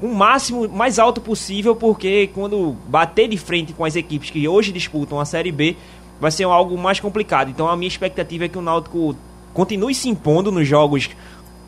[0.00, 4.72] o máximo mais alto possível, porque quando bater de frente com as equipes que hoje
[4.72, 5.76] disputam a Série B,
[6.20, 7.50] vai ser algo mais complicado.
[7.50, 9.16] Então a minha expectativa é que o Náutico
[9.52, 11.10] continue se impondo nos jogos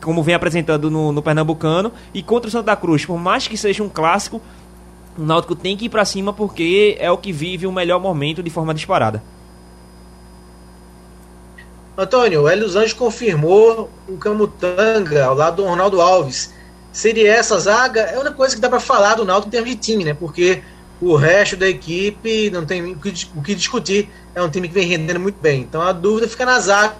[0.01, 3.83] como vem apresentando no, no Pernambucano e contra o Santa Cruz, por mais que seja
[3.83, 4.41] um clássico,
[5.15, 8.41] o Náutico tem que ir para cima porque é o que vive o melhor momento
[8.41, 9.21] de forma disparada.
[12.01, 16.53] Antônio, o Hélio Anjos confirmou o Camutanga ao lado do Ronaldo Alves.
[16.91, 18.01] Seria essa zaga?
[18.01, 20.13] É uma coisa que dá para falar do Náutico em termos de time, né?
[20.13, 20.61] Porque
[21.01, 24.09] o resto da equipe não tem o que, discutir.
[24.35, 25.61] É um time que vem rendendo muito bem.
[25.61, 26.95] Então a dúvida fica na zaga.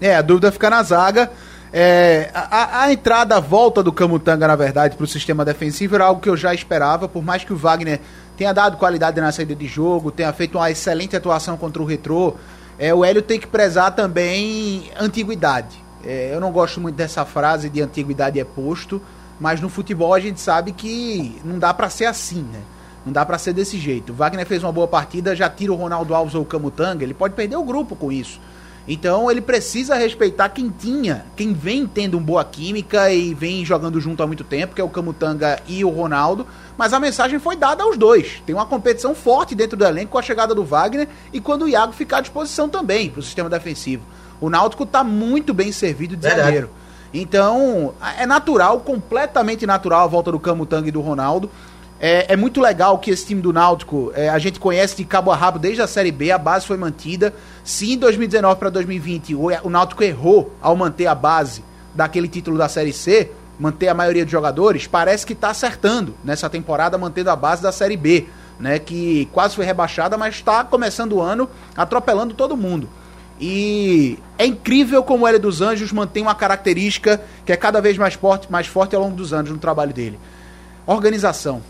[0.00, 1.30] É, a dúvida fica na zaga.
[1.72, 6.04] É, a, a, entrada, a volta do Camutanga, na verdade, para o sistema defensivo era
[6.04, 8.00] algo que eu já esperava, por mais que o Wagner
[8.36, 12.34] tenha dado qualidade na saída de jogo, tenha feito uma excelente atuação contra o Retrô,
[12.78, 15.84] é, o Hélio tem que prezar também antiguidade.
[16.04, 19.00] É, eu não gosto muito dessa frase de antiguidade é posto,
[19.40, 22.60] mas no futebol a gente sabe que não dá para ser assim, né?
[23.04, 24.12] Não dá para ser desse jeito.
[24.12, 27.14] O Wagner fez uma boa partida, já tira o Ronaldo Alves ou o Camutanga, ele
[27.14, 28.40] pode perder o grupo com isso.
[28.88, 34.00] Então ele precisa respeitar quem tinha, quem vem tendo uma boa química e vem jogando
[34.00, 36.46] junto há muito tempo, que é o Camutanga e o Ronaldo.
[36.78, 38.42] Mas a mensagem foi dada aos dois.
[38.46, 41.68] Tem uma competição forte dentro do elenco com a chegada do Wagner e quando o
[41.68, 44.04] Iago ficar à disposição também para o sistema defensivo.
[44.40, 46.44] O Náutico está muito bem servido de Verdade.
[46.44, 46.70] zagueiro.
[47.12, 51.50] Então, é natural, completamente natural a volta do Camutanga e do Ronaldo.
[51.98, 55.30] É, é, muito legal que esse time do Náutico, é, a gente conhece de cabo
[55.30, 57.32] a rabo desde a Série B, a base foi mantida.
[57.64, 62.58] Se em 2019 para 2020 o, o Náutico errou ao manter a base daquele título
[62.58, 67.30] da Série C, manter a maioria dos jogadores, parece que está acertando nessa temporada, mantendo
[67.30, 68.26] a base da Série B,
[68.60, 72.88] né, que quase foi rebaixada, mas está começando o ano atropelando todo mundo.
[73.40, 77.96] E é incrível como o Hélio dos Anjos mantém uma característica que é cada vez
[77.96, 80.18] mais forte, mais forte ao longo dos anos no trabalho dele.
[80.86, 81.62] Organização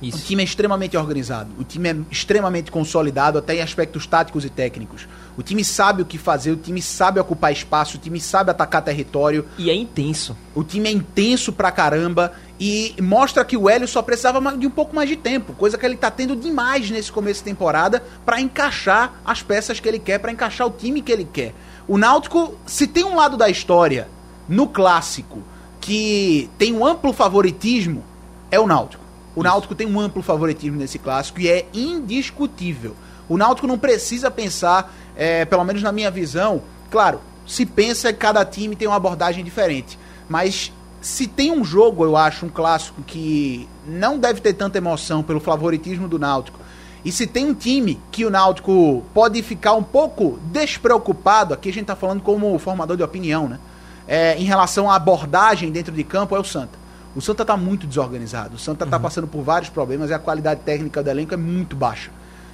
[0.00, 0.18] isso.
[0.18, 4.50] O time é extremamente organizado, o time é extremamente consolidado, até em aspectos táticos e
[4.50, 5.08] técnicos.
[5.36, 8.82] O time sabe o que fazer, o time sabe ocupar espaço, o time sabe atacar
[8.82, 9.44] território.
[9.58, 10.36] E é intenso.
[10.54, 14.70] O time é intenso pra caramba e mostra que o Hélio só precisava de um
[14.70, 18.40] pouco mais de tempo, coisa que ele tá tendo demais nesse começo de temporada para
[18.40, 21.54] encaixar as peças que ele quer, para encaixar o time que ele quer.
[21.86, 24.08] O Náutico, se tem um lado da história
[24.48, 25.42] no clássico
[25.80, 28.04] que tem um amplo favoritismo,
[28.50, 29.07] é o Náutico.
[29.38, 32.96] O Náutico tem um amplo favoritismo nesse clássico e é indiscutível.
[33.28, 38.18] O Náutico não precisa pensar, é, pelo menos na minha visão, claro, se pensa que
[38.18, 39.96] cada time tem uma abordagem diferente,
[40.28, 45.22] mas se tem um jogo, eu acho, um clássico que não deve ter tanta emoção
[45.22, 46.58] pelo favoritismo do Náutico,
[47.04, 51.72] e se tem um time que o Náutico pode ficar um pouco despreocupado, aqui a
[51.72, 53.60] gente está falando como formador de opinião, né?
[54.08, 56.87] É, em relação à abordagem dentro de campo, é o Santa.
[57.18, 58.54] O Santa está muito desorganizado.
[58.54, 59.02] O Santa está uhum.
[59.02, 62.12] passando por vários problemas e a qualidade técnica do elenco é muito baixa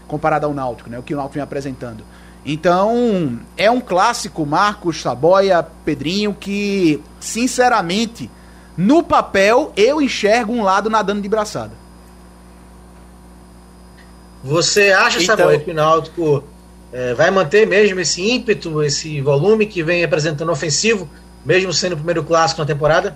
[0.08, 0.98] comparada ao Náutico, né?
[0.98, 2.02] O que o Náutico vem apresentando.
[2.46, 8.30] Então, é um clássico, Marcos, Saboia, Pedrinho, que, sinceramente,
[8.74, 11.72] no papel, eu enxergo um lado nadando de braçada.
[14.42, 15.36] Você acha, então...
[15.36, 16.42] Saboia, que o Náutico
[16.90, 21.06] é, vai manter mesmo esse ímpeto, esse volume que vem apresentando ofensivo,
[21.44, 23.14] mesmo sendo o primeiro clássico na temporada?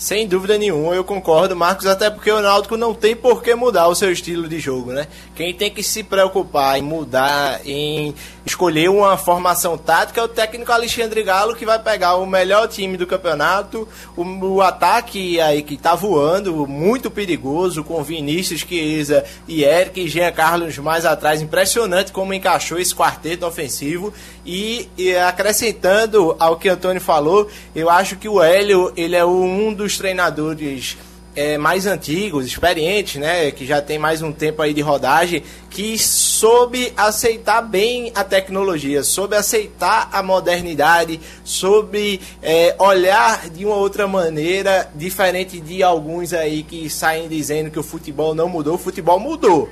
[0.00, 3.86] Sem dúvida nenhuma, eu concordo, Marcos, até porque o Náutico não tem por que mudar
[3.86, 5.06] o seu estilo de jogo, né?
[5.36, 8.14] Quem tem que se preocupar em mudar, em
[8.46, 12.96] escolher uma formação tática é o técnico Alexandre Galo, que vai pegar o melhor time
[12.96, 13.86] do campeonato,
[14.16, 20.08] o, o ataque aí que tá voando, muito perigoso, com Vinícius, Chiesa e Eric e
[20.08, 21.42] Jean Carlos mais atrás.
[21.42, 24.14] Impressionante como encaixou esse quarteto ofensivo.
[24.46, 29.74] E, e acrescentando ao que Antônio falou, eu acho que o Hélio, ele é um
[29.90, 30.96] dos treinadores
[31.34, 35.98] é, mais antigos, experientes, né, que já tem mais um tempo aí de rodagem, que
[35.98, 44.06] soube aceitar bem a tecnologia, soube aceitar a modernidade, soube é, olhar de uma outra
[44.06, 49.18] maneira, diferente de alguns aí que saem dizendo que o futebol não mudou, o futebol
[49.18, 49.68] mudou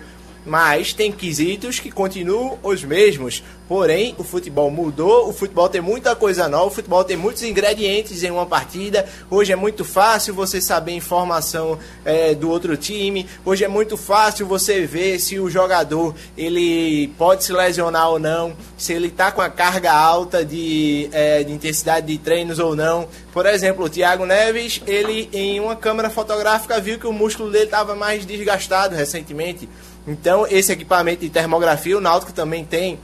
[0.49, 3.43] mas tem quesitos que continuam os mesmos.
[3.69, 8.23] Porém, o futebol mudou, o futebol tem muita coisa nova, o futebol tem muitos ingredientes
[8.23, 9.07] em uma partida.
[9.31, 13.27] Hoje é muito fácil você saber informação é, do outro time.
[13.45, 18.57] Hoje é muito fácil você ver se o jogador ele pode se lesionar ou não,
[18.79, 23.07] se ele está com a carga alta de, é, de intensidade de treinos ou não.
[23.35, 27.67] Por exemplo, o Thiago Neves, ele em uma câmera fotográfica viu que o músculo dele
[27.67, 29.69] estava mais desgastado recentemente.
[30.09, 32.99] Então, esse equipamento de termografia, o Náutico também tem.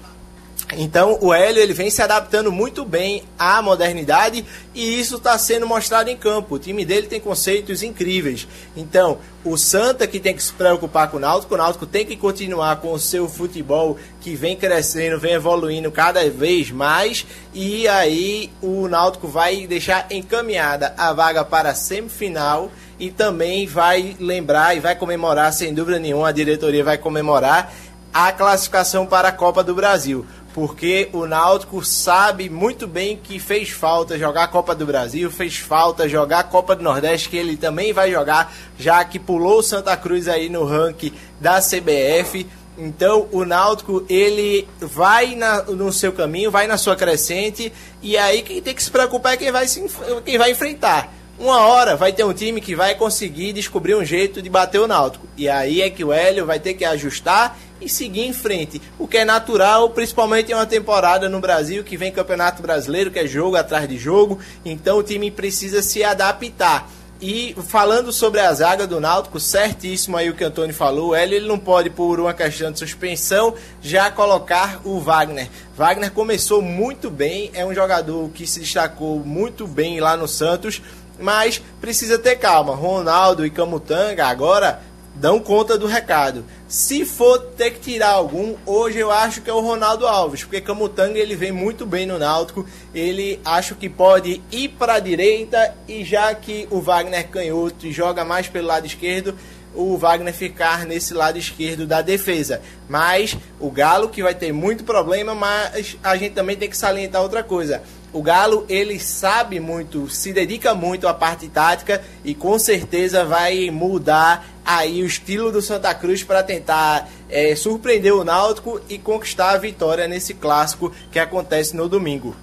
[0.72, 4.42] Então, o Hélio ele vem se adaptando muito bem à modernidade
[4.74, 6.54] e isso está sendo mostrado em campo.
[6.54, 8.48] O time dele tem conceitos incríveis.
[8.74, 12.16] Então, o Santa que tem que se preocupar com o Náutico, o Náutico tem que
[12.16, 18.50] continuar com o seu futebol que vem crescendo, vem evoluindo cada vez mais e aí
[18.62, 24.80] o Náutico vai deixar encaminhada a vaga para a semifinal e também vai lembrar e
[24.80, 27.72] vai comemorar, sem dúvida nenhuma, a diretoria vai comemorar
[28.12, 30.24] a classificação para a Copa do Brasil.
[30.52, 35.56] Porque o Náutico sabe muito bem que fez falta jogar a Copa do Brasil, fez
[35.56, 39.62] falta jogar a Copa do Nordeste, que ele também vai jogar, já que pulou o
[39.64, 42.46] Santa Cruz aí no ranking da CBF.
[42.78, 48.42] Então o Náutico ele vai na, no seu caminho, vai na sua crescente e aí
[48.42, 49.84] quem tem que se preocupar é quem vai, se,
[50.24, 54.40] quem vai enfrentar uma hora vai ter um time que vai conseguir descobrir um jeito
[54.40, 55.26] de bater o Náutico.
[55.36, 58.80] E aí é que o Hélio vai ter que ajustar e seguir em frente.
[58.98, 63.18] O que é natural, principalmente em uma temporada no Brasil que vem Campeonato Brasileiro, que
[63.18, 64.38] é jogo atrás de jogo.
[64.64, 66.88] Então o time precisa se adaptar.
[67.20, 71.14] E falando sobre a zaga do Náutico, certíssimo aí o que o Antônio falou, o
[71.14, 75.48] Hélio ele não pode, por uma questão de suspensão, já colocar o Wagner.
[75.76, 80.82] Wagner começou muito bem, é um jogador que se destacou muito bem lá no Santos,
[81.18, 82.74] mas precisa ter calma.
[82.74, 84.80] Ronaldo e Camutanga agora
[85.14, 86.44] dão conta do recado.
[86.66, 90.60] Se for ter que tirar algum, hoje eu acho que é o Ronaldo Alves, porque
[90.60, 95.74] Camutanga ele vem muito bem no Náutico, ele acho que pode ir para a direita
[95.86, 99.36] e já que o Wagner canhoto joga mais pelo lado esquerdo,
[99.74, 102.60] o Wagner ficar nesse lado esquerdo da defesa.
[102.88, 107.22] Mas o Galo que vai ter muito problema, mas a gente também tem que salientar
[107.22, 107.82] outra coisa.
[108.14, 113.72] O Galo, ele sabe muito, se dedica muito à parte tática e com certeza vai
[113.72, 119.50] mudar aí o estilo do Santa Cruz para tentar é, surpreender o Náutico e conquistar
[119.50, 122.36] a vitória nesse clássico que acontece no domingo.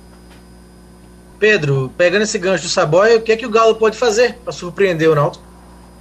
[1.39, 4.51] Pedro, pegando esse gancho do Saboia, o que é que o Galo pode fazer para
[4.51, 5.50] surpreender o Náutico?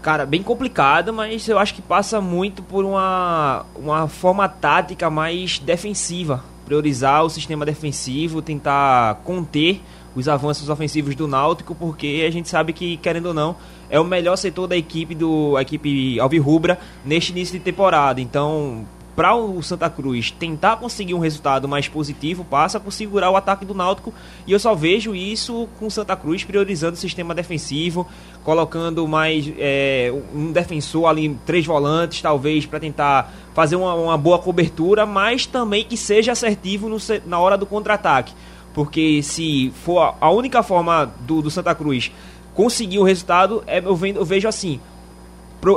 [0.03, 5.59] Cara, bem complicado, mas eu acho que passa muito por uma, uma forma tática mais
[5.59, 9.81] defensiva priorizar o sistema defensivo, tentar conter
[10.15, 13.57] os avanços ofensivos do Náutico, porque a gente sabe que, querendo ou não,
[13.91, 18.21] é o melhor setor da equipe do a equipe Alvirrubra neste início de temporada.
[18.21, 18.87] Então,
[19.21, 23.67] para o Santa Cruz tentar conseguir um resultado mais positivo, passa por segurar o ataque
[23.67, 24.15] do Náutico.
[24.47, 28.09] E eu só vejo isso com o Santa Cruz priorizando o sistema defensivo,
[28.43, 34.39] colocando mais é, um defensor ali, três volantes, talvez, para tentar fazer uma, uma, boa
[34.39, 38.33] cobertura, mas também que seja assertivo no, na hora do contra-ataque.
[38.73, 42.11] Porque se for a única forma do, do Santa Cruz
[42.55, 44.81] conseguir o resultado, é, eu, eu vejo assim: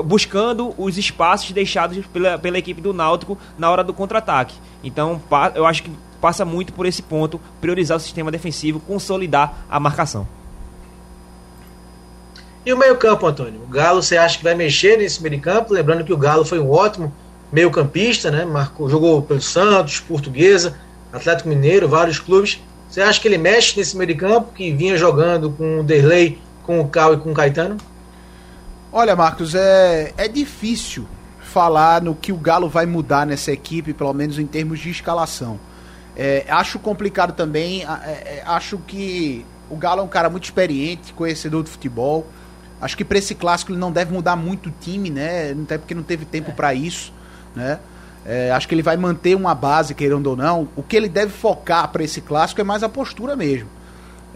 [0.06, 4.56] buscando os espaços deixados pela, pela equipe do Náutico na hora do contra-ataque.
[4.84, 5.22] Então,
[5.56, 5.91] eu acho que
[6.22, 10.26] passa muito por esse ponto, priorizar o sistema defensivo, consolidar a marcação.
[12.65, 13.62] E o meio-campo, Antônio?
[13.62, 15.74] O Galo, você acha que vai mexer nesse meio-campo?
[15.74, 17.13] Lembrando que o Galo foi um ótimo
[17.52, 18.46] meio-campista, né?
[18.46, 20.78] Marcou, jogou pelo Santos, Portuguesa,
[21.12, 22.62] Atlético Mineiro, vários clubes.
[22.90, 26.88] Você acha que ele mexe nesse meio-campo que vinha jogando com o Derlei, com o
[26.88, 27.75] Cal e com o Caetano?
[28.96, 31.08] Olha, Marcos, é, é difícil
[31.41, 35.60] falar no que o Galo vai mudar nessa equipe, pelo menos em termos de escalação.
[36.15, 41.12] É, acho complicado também, é, é, acho que o Galo é um cara muito experiente,
[41.12, 42.27] conhecedor de futebol.
[42.79, 45.56] Acho que para esse clássico ele não deve mudar muito o time, né?
[45.63, 46.54] Até porque não teve tempo é.
[46.54, 47.12] para isso,
[47.56, 47.79] né?
[48.23, 50.69] É, acho que ele vai manter uma base, querendo ou não.
[50.75, 53.69] O que ele deve focar para esse clássico é mais a postura mesmo.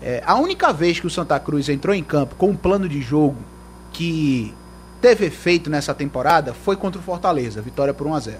[0.01, 2.99] É, a única vez que o Santa Cruz entrou em campo com um plano de
[3.03, 3.37] jogo
[3.97, 4.53] que
[5.01, 8.37] teve efeito nessa temporada foi contra o Fortaleza, vitória por 1 a 0.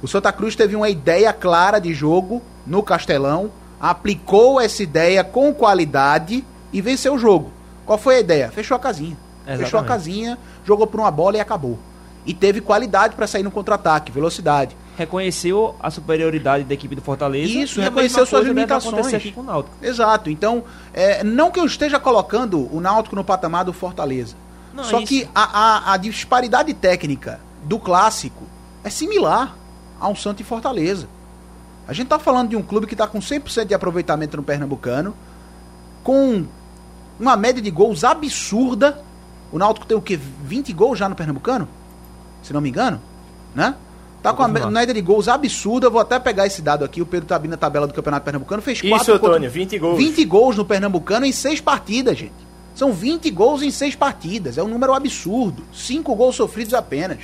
[0.00, 5.52] O Santa Cruz teve uma ideia clara de jogo no Castelão, aplicou essa ideia com
[5.52, 7.50] qualidade e venceu o jogo.
[7.84, 8.52] Qual foi a ideia?
[8.52, 9.16] Fechou a casinha.
[9.40, 9.64] Exatamente.
[9.64, 11.76] Fechou a casinha, jogou por uma bola e acabou.
[12.24, 14.76] E teve qualidade para sair no contra-ataque, velocidade.
[14.96, 17.52] Reconheceu a superioridade da equipe do Fortaleza.
[17.52, 19.12] Isso, reconheceu suas limitações.
[19.12, 19.76] Aqui com o Náutico.
[19.82, 20.30] Exato.
[20.30, 24.43] Então, é, não que eu esteja colocando o Náutico no patamar do Fortaleza.
[24.74, 25.06] Não, Só isso...
[25.06, 28.42] que a, a, a disparidade técnica do clássico
[28.82, 29.56] é similar
[30.00, 31.08] a um Santo e Fortaleza.
[31.86, 35.14] A gente tá falando de um clube que está com 100% de aproveitamento no Pernambucano,
[36.02, 36.44] com
[37.20, 39.00] uma média de gols absurda.
[39.52, 40.18] O Náutico tem o quê?
[40.44, 41.68] 20 gols já no Pernambucano?
[42.42, 43.00] Se não me engano,
[43.54, 43.74] né?
[44.22, 45.90] Tá com a média de gols absurda.
[45.90, 47.02] Vou até pegar esse dado aqui.
[47.02, 48.62] O Pedro tá na tabela do Campeonato Pernambucano.
[48.62, 49.98] Fez 4 Isso, Antônio, 20 gols.
[49.98, 52.43] 20 gols no Pernambucano em 6 partidas, gente.
[52.74, 54.58] São 20 gols em 6 partidas.
[54.58, 55.64] É um número absurdo.
[55.72, 57.20] 5 gols sofridos apenas.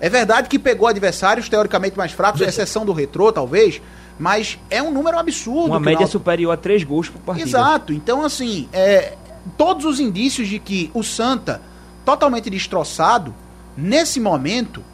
[0.00, 3.82] É verdade que pegou adversários teoricamente mais fracos, exceção do retrô, talvez,
[4.18, 5.66] mas é um número absurdo.
[5.66, 7.48] Uma média superior a três gols por partida.
[7.48, 7.92] Exato.
[7.92, 9.16] Então, assim, é,
[9.56, 11.60] todos os indícios de que o Santa,
[12.04, 13.34] totalmente destroçado,
[13.76, 14.84] nesse momento,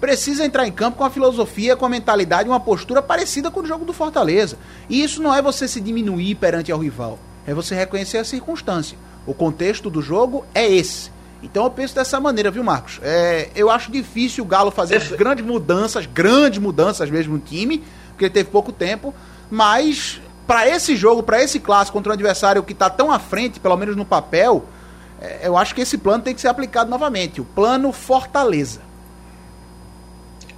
[0.00, 3.66] precisa entrar em campo com a filosofia, com a mentalidade, uma postura parecida com o
[3.66, 4.58] jogo do Fortaleza.
[4.88, 8.96] E isso não é você se diminuir perante ao rival, é você reconhecer a circunstância.
[9.26, 11.10] O contexto do jogo é esse.
[11.42, 13.00] Então eu penso dessa maneira, viu, Marcos?
[13.02, 18.24] É, eu acho difícil o Galo fazer grandes mudanças, grandes mudanças mesmo no time, porque
[18.26, 19.14] ele teve pouco tempo,
[19.50, 23.60] mas para esse jogo, para esse clássico contra um adversário que está tão à frente,
[23.60, 24.64] pelo menos no papel,
[25.20, 28.80] é, eu acho que esse plano tem que ser aplicado novamente, o plano Fortaleza.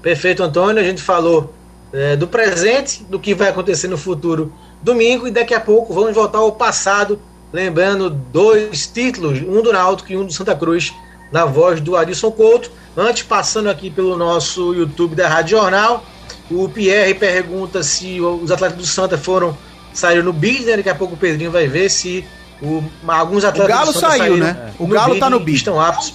[0.01, 0.83] Perfeito, Antônio.
[0.83, 1.55] A gente falou
[1.93, 4.53] é, do presente, do que vai acontecer no futuro
[4.83, 7.21] domingo, e daqui a pouco vamos voltar ao passado,
[7.53, 10.93] lembrando dois títulos, um do Náutico e um do Santa Cruz,
[11.31, 12.71] na voz do Arisson Couto.
[12.97, 16.05] Antes, passando aqui pelo nosso YouTube da Rádio Jornal,
[16.51, 19.57] o Pierre pergunta se os atletas do Santa foram
[19.93, 20.77] saíram no bid, né?
[20.77, 22.25] Daqui a pouco o Pedrinho vai ver se
[22.61, 24.73] o, alguns atletas o Galo do Santa saiu, né?
[24.79, 25.59] O Galo tá no bid.
[25.59, 26.15] Estão aptos.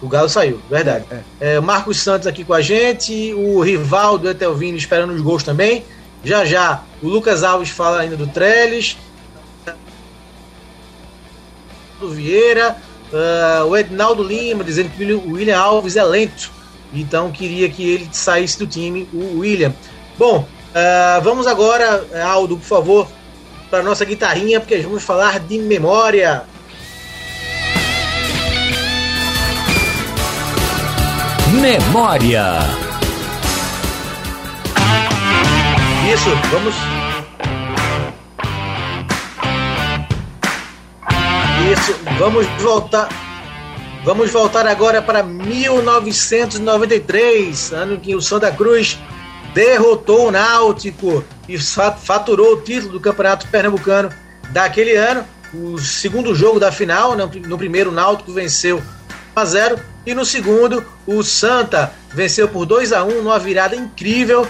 [0.00, 1.04] O Galo saiu, verdade.
[1.40, 1.54] É.
[1.54, 5.84] É, o Marcos Santos aqui com a gente, o Rivaldo Etelvino esperando os gols também.
[6.24, 8.96] Já já, o Lucas Alves fala ainda do Trellis.
[12.00, 12.76] Do Vieira,
[13.12, 16.58] uh, o Ednaldo Lima dizendo que o William Alves é lento
[16.92, 19.72] então queria que ele saísse do time, o William.
[20.18, 23.08] Bom, uh, vamos agora, Aldo, por favor,
[23.70, 26.44] para nossa guitarrinha, porque vamos falar de memória.
[31.60, 32.60] Memória.
[36.12, 36.74] Isso, vamos.
[41.70, 43.08] Isso, vamos voltar
[44.04, 48.98] Vamos voltar agora para 1993, ano em que o Santa Cruz
[49.52, 54.08] derrotou o Náutico e faturou o título do Campeonato Pernambucano
[54.50, 55.26] daquele ano.
[55.52, 58.82] O segundo jogo da final, no primeiro o Náutico venceu 1
[59.40, 64.48] a 0 e no segundo o Santa venceu por 2 a 1 numa virada incrível.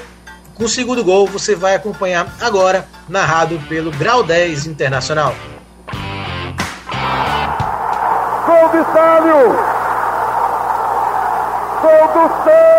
[0.54, 5.34] Com o segundo gol você vai acompanhar agora, narrado pelo Grau 10 Internacional.
[8.46, 9.42] Gol do Sálio!
[11.82, 12.77] Gol do!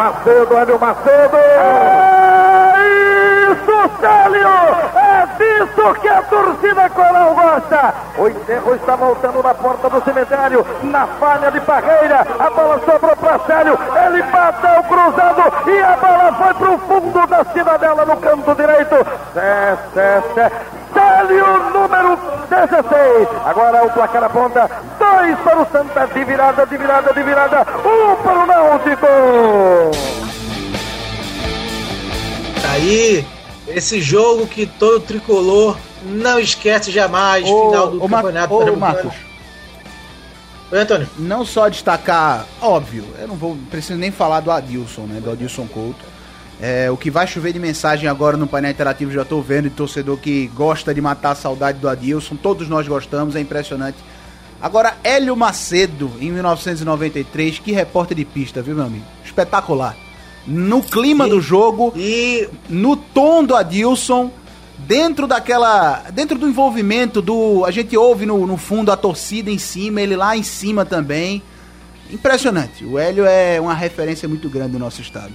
[0.00, 1.36] Macedo, Hélio Macedo.
[1.36, 2.72] É
[3.52, 4.48] isso, Célio!
[4.96, 7.94] É disso que a torcida coral gosta.
[8.16, 12.26] O enterro está voltando na porta do cemitério, na falha de Parreira.
[12.38, 13.78] A bola sobrou para Célio.
[14.06, 19.06] Ele bateu cruzado e a bola foi para o fundo da cidadela no canto direito.
[19.34, 20.50] Cé, Cé, Cé.
[20.94, 23.28] Célio, número 16.
[23.44, 28.16] Agora o placar aponta dois para o Santa, de virada, de virada, de virada, um
[28.16, 28.39] para o
[32.90, 33.24] Aí,
[33.68, 38.76] esse jogo que todo tricolor não esquece jamais Ô, final do ô, campeonato ô.
[38.76, 39.14] Marcos,
[40.72, 41.08] Oi, Antônio.
[41.18, 45.20] não só destacar, óbvio, eu não vou preciso nem falar do Adilson, né?
[45.20, 46.04] Do Adilson Couto.
[46.62, 49.74] É, o que vai chover de mensagem agora no painel interativo, já tô vendo, de
[49.74, 52.36] torcedor que gosta de matar a saudade do Adilson.
[52.36, 53.96] Todos nós gostamos, é impressionante.
[54.60, 59.06] Agora, Hélio Macedo, em 1993, que repórter de pista, viu, meu amigo?
[59.24, 59.96] Espetacular.
[60.46, 64.30] No clima E- do jogo, E no tom do Adilson,
[64.78, 66.04] dentro daquela.
[66.12, 67.64] dentro do envolvimento do.
[67.64, 71.42] A gente ouve no, no fundo a torcida em cima, ele lá em cima também.
[72.10, 72.84] Impressionante.
[72.84, 75.32] O Hélio é uma referência muito grande do nosso estado.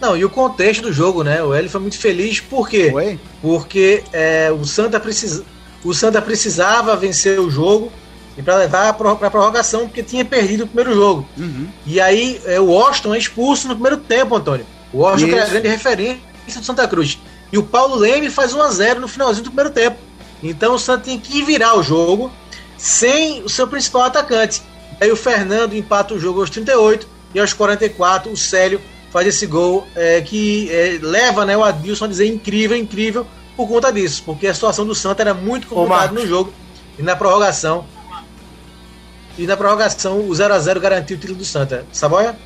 [0.00, 1.42] Não, e o contexto do jogo, né?
[1.42, 2.90] O Hélio foi muito feliz, por quê?
[2.90, 3.18] Foi?
[3.40, 5.44] Porque é, o, Santa precisa,
[5.82, 7.90] o Santa precisava vencer o jogo
[8.36, 11.28] e para levar para a prorrogação, porque tinha perdido o primeiro jogo.
[11.36, 11.68] Uhum.
[11.86, 14.66] E aí é, o Washington é expulso no primeiro tempo, Antônio.
[14.92, 16.20] O Washington que é a grande referência
[16.56, 17.18] do Santa Cruz.
[17.52, 19.96] E o Paulo Leme faz 1 a 0 no finalzinho do primeiro tempo.
[20.42, 22.30] Então o Santa tem que virar o jogo
[22.76, 24.62] sem o seu principal atacante.
[25.00, 28.80] Aí o Fernando empata o jogo aos 38 e aos 44 o Célio
[29.10, 33.26] faz esse gol é, que é, leva né, o Adilson a dizer incrível, incrível
[33.56, 36.52] por conta disso, porque a situação do Santa era muito complicada no jogo
[36.98, 37.86] e na prorrogação.
[39.36, 41.84] E na prorrogação o 0 a 0 garantiu o título do Santa.
[41.92, 42.36] Saboia?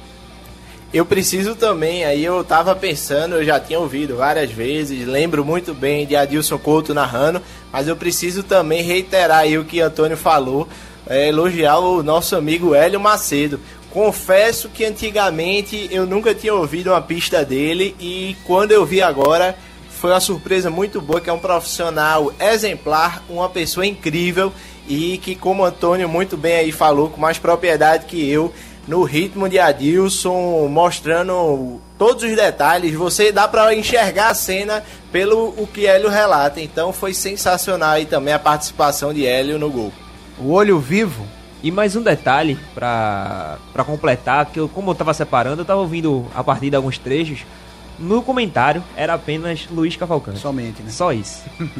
[0.92, 5.74] Eu preciso também, aí eu tava pensando, eu já tinha ouvido várias vezes, lembro muito
[5.74, 10.66] bem de Adilson Couto narrando, mas eu preciso também reiterar aí o que Antônio falou,
[11.06, 13.60] é, elogiar o nosso amigo Hélio Macedo.
[13.90, 19.58] Confesso que antigamente eu nunca tinha ouvido uma pista dele e quando eu vi agora
[19.98, 24.52] foi uma surpresa muito boa, que é um profissional exemplar, uma pessoa incrível
[24.86, 28.52] e que, como o Antônio muito bem aí falou, com mais propriedade que eu,
[28.86, 34.82] no ritmo de Adilson, mostrando todos os detalhes, você dá para enxergar a cena
[35.12, 36.60] pelo o que Hélio relata.
[36.60, 39.92] Então foi sensacional aí também a participação de Hélio no gol.
[40.38, 41.26] O olho vivo.
[41.60, 45.80] E mais um detalhe pra, pra completar, que eu, como eu tava separando, eu tava
[45.80, 47.40] ouvindo a partir de alguns trechos.
[47.98, 50.38] No comentário era apenas Luiz Cavalcante.
[50.38, 50.90] Somente, né?
[50.90, 51.42] Só isso.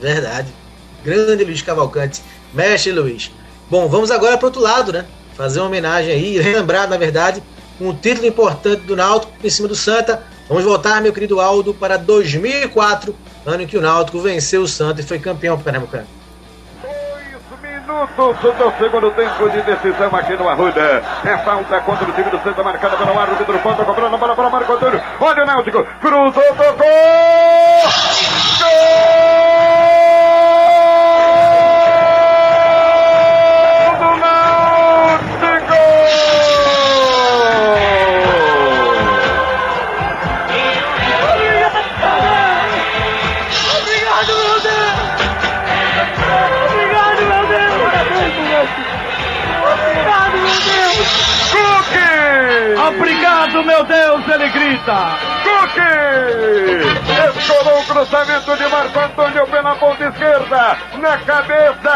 [0.00, 0.48] Verdade.
[1.04, 2.22] Grande Luiz Cavalcante.
[2.52, 3.30] Mexe, Luiz.
[3.70, 5.04] Bom, vamos agora para outro lado, né?
[5.34, 7.42] Fazer uma homenagem aí, relembrar, na verdade,
[7.80, 10.22] um título importante do Náutico em cima do Santa.
[10.48, 13.14] Vamos voltar, meu querido Aldo, para 2004,
[13.44, 16.06] ano em que o Náutico venceu o Santa e foi campeão pernambucano.
[17.86, 21.02] Minutos do segundo tempo de decisão aqui no Arruda.
[21.24, 24.50] É falta contra o time do Santa, marcada pelo árbitro Ponta, cobrando a bola para
[24.50, 25.00] Marco Antônio.
[25.20, 26.86] Olha o Náutico, cruzou, tocou!
[28.58, 29.25] Gol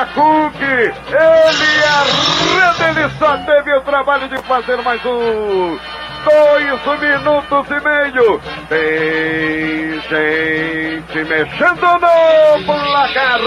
[0.07, 0.61] Cook.
[0.61, 5.79] Ele arreda, ele só teve o trabalho de fazer mais um.
[6.23, 8.41] Dois minutos e meio.
[8.69, 13.41] Tem gente mexendo no placar.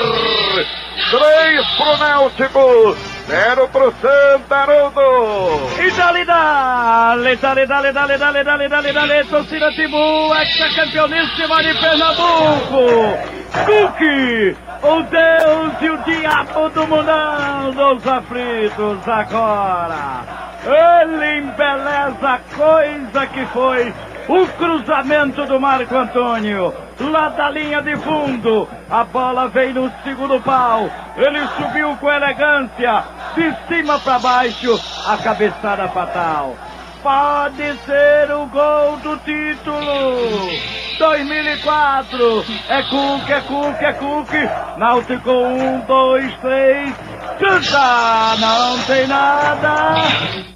[1.12, 3.14] Três pro Náutico.
[3.28, 5.70] Zero pro Santa Haroldo.
[5.80, 13.18] E dali, dali, dali, dali, dali, dali, dali, dali, dali, torcida Tibu, ex-campeoníssima de Pernambuco.
[13.66, 20.24] Cook, o Deus e o diabo do mundão dos aflitos agora.
[20.66, 23.94] Ele embeleza a coisa que foi
[24.28, 26.74] o cruzamento do Marco Antônio.
[27.00, 30.90] Lá da linha de fundo, a bola veio no segundo pau.
[31.18, 33.04] Ele subiu com elegância,
[33.36, 36.56] de cima para baixo, a cabeçada fatal.
[37.04, 40.50] Pode ser o gol do título.
[40.98, 42.46] 2004.
[42.70, 44.30] É Cook, é Cook, é Cook.
[44.78, 46.96] Náutico 1, 2, 3.
[47.40, 48.38] Canta!
[48.40, 50.54] Não tem nada.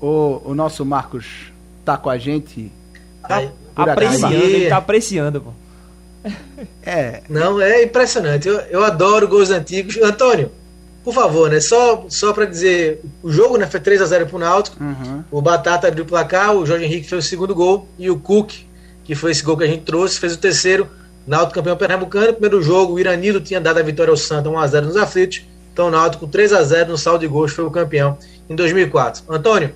[0.00, 1.52] O, o nosso Marcos
[1.84, 2.72] tá com a gente.
[3.22, 3.52] Por acaso.
[3.76, 5.65] apreciando, ele tá apreciando, pô.
[6.84, 8.48] É, Não, é impressionante.
[8.48, 9.96] Eu, eu adoro gols antigos.
[10.02, 10.50] Antônio,
[11.04, 11.60] por favor, né?
[11.60, 14.82] Só, só para dizer, o jogo né, foi 3 a 0 pro Náutico.
[14.82, 15.24] uhum.
[15.30, 18.52] O Batata abriu o placar, o Jorge Henrique fez o segundo gol e o Cook,
[19.04, 20.88] que foi esse gol que a gente trouxe, fez o terceiro.
[21.26, 22.32] Náutico campeão pernambucano.
[22.32, 25.42] Primeiro jogo, o Iranilo tinha dado a vitória ao Santa 1 a 0 nos aflitos.
[25.72, 28.16] Então o Náutico 3 a 0 no saldo de gols foi o campeão
[28.48, 29.24] em 2004.
[29.28, 29.72] Antônio,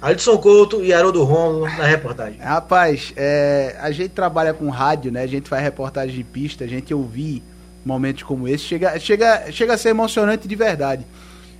[0.00, 2.38] Alisson Couto e Haroldo Romulo na reportagem.
[2.40, 5.22] Rapaz, é, a gente trabalha com rádio, né?
[5.22, 7.42] A gente faz reportagem de pista, a gente ouvir
[7.84, 11.06] momentos como esse chega, chega, chega a ser emocionante de verdade.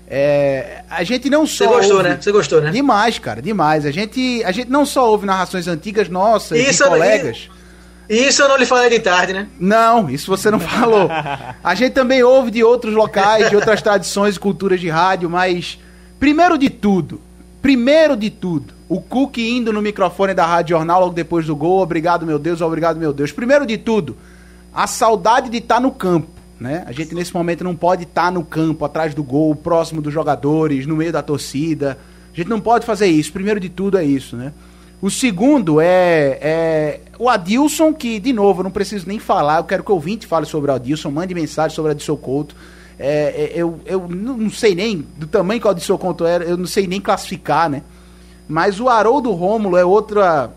[0.09, 1.67] É, a gente não só.
[1.67, 2.09] Você gostou, ouve...
[2.09, 2.19] né?
[2.21, 2.71] Você gostou, né?
[2.71, 3.87] Demais, cara, demais.
[3.87, 7.49] A gente, a gente não só ouve narrações antigas nossas, Isso não- colegas.
[8.09, 9.47] Isso eu não lhe falei de tarde, né?
[9.61, 11.09] Não, isso você não falou.
[11.63, 15.79] A gente também ouve de outros locais, de outras tradições e culturas de rádio, mas
[16.19, 17.21] primeiro de tudo,
[17.61, 21.81] primeiro de tudo, o Cook indo no microfone da Rádio Jornal logo depois do gol,
[21.81, 23.33] obrigado meu Deus, obrigado meu Deus.
[23.33, 24.17] Primeiro de tudo,
[24.73, 26.85] a saudade de estar no campo, né?
[26.87, 30.87] A gente nesse momento não pode estar no campo, atrás do gol, próximo dos jogadores,
[30.87, 31.99] no meio da torcida.
[32.33, 33.33] A gente não pode fazer isso.
[33.33, 34.53] Primeiro de tudo é isso, né?
[35.03, 39.65] O segundo é, é o Adilson, que, de novo, eu não preciso nem falar, eu
[39.65, 42.55] quero que o ouvinte fale sobre o Adilson, mande mensagem sobre o Adilson Couto.
[43.03, 46.59] É, é, eu, eu não sei nem do tamanho que o Adilson Couto era, eu
[46.59, 47.83] não sei nem classificar, né?
[48.47, 50.51] Mas o Haroldo Rômulo é outra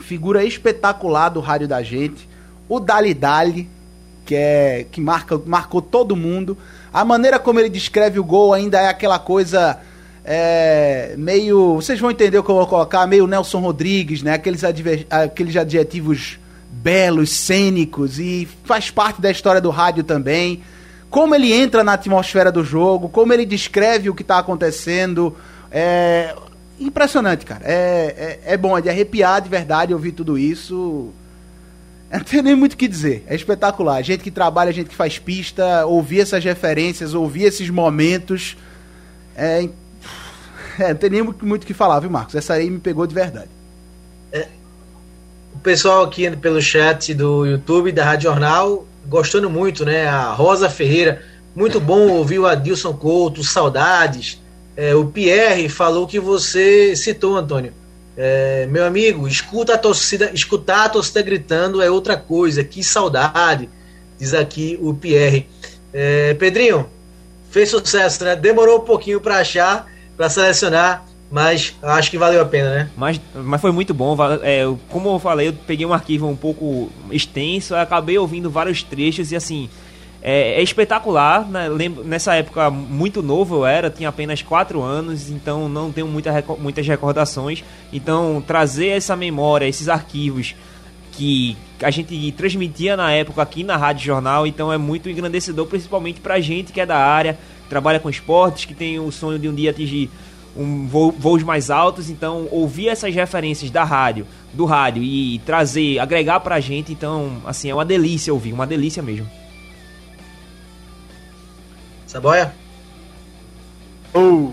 [0.00, 2.28] figura espetacular do rádio da gente.
[2.68, 3.68] O Dali Dali,
[4.26, 6.58] que é que marca, marcou todo mundo.
[6.92, 9.78] A maneira como ele descreve o gol ainda é aquela coisa
[10.24, 11.76] é, meio.
[11.76, 14.32] Vocês vão entender o que eu vou colocar, meio Nelson Rodrigues, né?
[14.32, 16.36] Aqueles, adver- aqueles adjetivos
[16.68, 20.62] belos, cênicos, e faz parte da história do rádio também.
[21.10, 25.36] Como ele entra na atmosfera do jogo, como ele descreve o que está acontecendo.
[25.70, 26.34] É
[26.78, 27.62] impressionante, cara.
[27.64, 31.10] É, é, é bom, é de arrepiar de verdade ouvir tudo isso.
[32.10, 33.24] Não tem nem muito o que dizer.
[33.26, 34.02] É espetacular.
[34.02, 38.56] Gente que trabalha, gente que faz pista, ouvir essas referências, ouvir esses momentos.
[39.36, 39.68] É,
[40.78, 42.34] é, não tem nem muito o que falar, viu, Marcos?
[42.34, 43.50] Essa aí me pegou de verdade.
[45.54, 50.06] O pessoal aqui pelo chat do YouTube, da Rádio Jornal, gostando muito, né?
[50.06, 51.20] A Rosa Ferreira,
[51.54, 54.40] muito bom ouvir o Adilson Couto, saudades.
[54.76, 57.72] É, o Pierre falou que você citou, Antônio.
[58.16, 62.62] É, meu amigo, escuta a torcida, escutar a torcida gritando é outra coisa.
[62.62, 63.68] Que saudade,
[64.16, 65.48] diz aqui o Pierre.
[65.92, 66.88] É, Pedrinho,
[67.50, 68.36] fez sucesso, né?
[68.36, 69.86] Demorou um pouquinho para achar,
[70.16, 72.90] para selecionar, mas acho que valeu a pena, né?
[72.96, 74.16] Mas, mas foi muito bom.
[74.42, 79.30] é, como eu falei, eu peguei um arquivo um pouco extenso, acabei ouvindo vários trechos
[79.32, 79.68] e assim.
[80.22, 81.66] É, é espetacular, né?
[81.70, 86.44] Lembro- nessa época muito novo eu era, tinha apenas 4 anos, então não tenho muita,
[86.58, 87.64] muitas recordações.
[87.90, 90.54] Então trazer essa memória, esses arquivos
[91.12, 96.20] que a gente transmitia na época aqui na Rádio Jornal, então é muito engrandecedor, principalmente
[96.20, 97.38] pra gente que é da área,
[97.70, 100.10] trabalha com esportes, que tem o sonho de um dia atingir
[100.56, 105.98] um voo- voos mais altos, então ouvir essas referências da rádio, do rádio e trazer,
[105.98, 109.28] agregar pra gente, então, assim, é uma delícia ouvir, uma delícia mesmo.
[112.06, 112.52] Saboia?
[114.14, 114.52] Uh.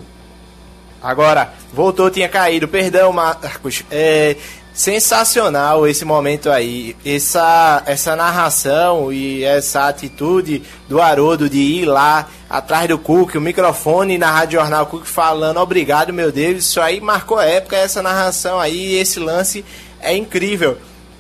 [1.02, 2.68] Agora, voltou, tinha caído.
[2.68, 3.84] Perdão, Marcos.
[3.90, 4.36] É
[4.78, 6.96] sensacional esse momento aí.
[7.04, 13.42] Essa, essa narração e essa atitude do Haroldo de ir lá atrás do Cook, o
[13.42, 16.60] microfone na Rádio Jornal Cook falando obrigado, meu Deus.
[16.60, 19.66] Isso aí marcou a época, essa narração aí, esse lance
[20.00, 20.78] é incrível.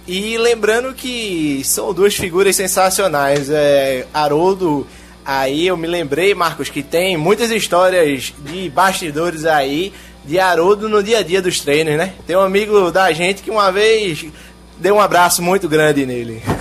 [0.08, 3.49] E lembrando que são duas figuras sensacionais.
[3.49, 4.86] É, Haroldo
[5.26, 9.91] Aí eu me lembrei, Marcos, que tem muitas histórias de bastidores aí
[10.28, 12.13] de Haroldo no dia a dia dos treinos, né?
[12.28, 14.25] Tem um amigo da gente que uma vez
[14.78, 16.43] deu um abraço muito grande nele.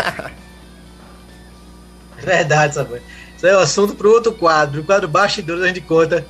[2.22, 3.02] Verdade, Saboia.
[3.36, 4.80] Isso é um assunto para outro quadro.
[4.80, 6.26] O quadro Bastidores a gente conta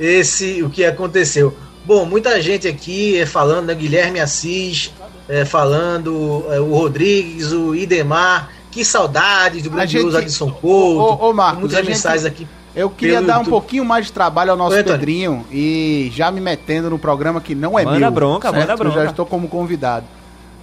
[0.00, 1.56] esse, o que aconteceu.
[1.84, 3.74] Bom, muita gente aqui é falando, né?
[3.74, 4.92] Guilherme Assis
[5.28, 8.50] é, falando, é, o Rodrigues, o Idemar.
[8.70, 11.24] Que saudades do grandioso gente- Adson Couto.
[11.24, 12.46] Ô, ô, Marcos, muitas a gente- mensagens aqui.
[12.74, 13.50] Eu queria Pelo dar um YouTube.
[13.50, 14.84] pouquinho mais de trabalho ao nosso Oi.
[14.84, 18.10] Pedrinho e já me metendo no programa que não é Manda meu.
[18.10, 18.60] bronca, certo?
[18.60, 19.04] manda Eu bronca.
[19.04, 20.06] já estou como convidado.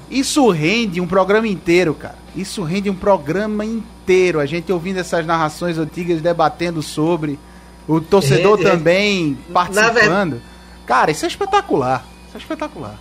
[0.09, 2.15] Isso rende um programa inteiro, cara.
[2.35, 4.39] Isso rende um programa inteiro.
[4.39, 7.39] A gente ouvindo essas narrações antigas, debatendo sobre.
[7.87, 8.77] O torcedor Rende, rende.
[8.77, 10.41] também Na participando.
[10.85, 12.05] Cara, isso é espetacular.
[12.27, 12.95] Isso é espetacular.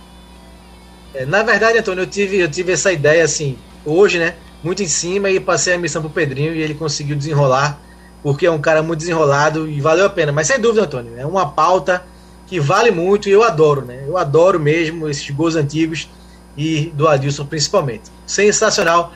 [1.13, 4.35] É, na verdade, Antônio, eu tive, eu tive essa ideia assim, hoje, né?
[4.63, 7.79] Muito em cima e passei a missão pro Pedrinho e ele conseguiu desenrolar,
[8.25, 10.31] porque é um cara muito desenrolado e valeu a pena.
[10.31, 12.03] Mas sem dúvida, Antônio, é uma pauta
[12.47, 14.03] que vale muito e eu adoro, né?
[14.07, 16.09] Eu adoro mesmo esses gols antigos
[16.57, 18.05] e do Adilson principalmente.
[18.25, 19.11] Sensacional.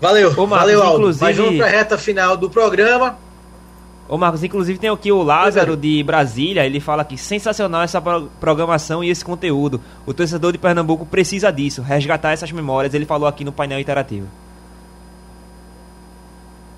[0.00, 0.98] Valeu, Ô, Marcos, valeu, Aldo.
[0.98, 3.16] inclusive- Mas vamos pra reta final do programa.
[4.08, 8.28] Ô Marcos, inclusive tem aqui o Lázaro de Brasília, ele fala que sensacional essa pro-
[8.40, 9.80] programação e esse conteúdo.
[10.04, 14.26] O torcedor de Pernambuco precisa disso, resgatar essas memórias, ele falou aqui no painel interativo.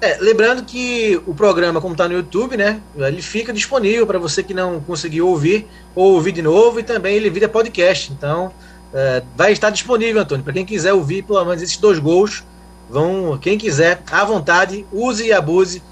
[0.01, 4.44] É, lembrando que o programa, como está no YouTube, né, ele fica disponível para você
[4.44, 8.12] que não conseguiu ouvir, ou ouvir de novo, e também ele vira podcast.
[8.12, 8.53] Então,
[8.94, 12.44] é, vai estar disponível, Antônio, para quem quiser ouvir pelo menos esses dois gols.
[12.88, 15.82] Vão, quem quiser, à vontade, use e abuse,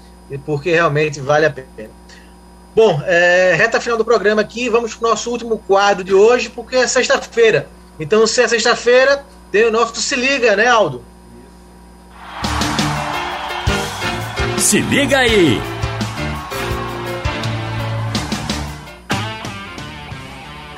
[0.45, 1.89] porque realmente vale a pena.
[2.73, 6.49] Bom, é, reta final do programa aqui, vamos para o nosso último quadro de hoje,
[6.49, 7.67] porque é sexta-feira.
[7.99, 11.03] Então, se é sexta-feira, tem o nosso Se Liga, né, Aldo?
[14.57, 15.61] Se liga aí!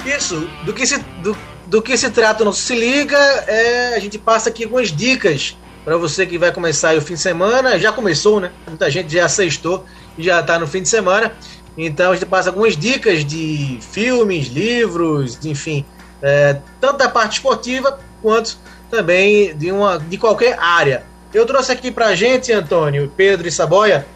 [0.06, 3.18] Isso, do que se, do, do que se trata o nosso Se Liga,
[3.48, 7.22] é, a gente passa aqui algumas dicas para você que vai começar o fim de
[7.22, 7.80] semana.
[7.80, 8.52] Já começou, né?
[8.68, 9.86] Muita gente já sextou
[10.18, 11.32] e já está no fim de semana.
[11.78, 15.86] Então a gente passa algumas dicas de filmes, livros, enfim,
[16.22, 18.58] é, tanto da parte esportiva quanto
[18.90, 21.06] também de, uma, de qualquer área.
[21.32, 24.08] Eu trouxe aqui pra gente, Antônio, Pedro e Saboia,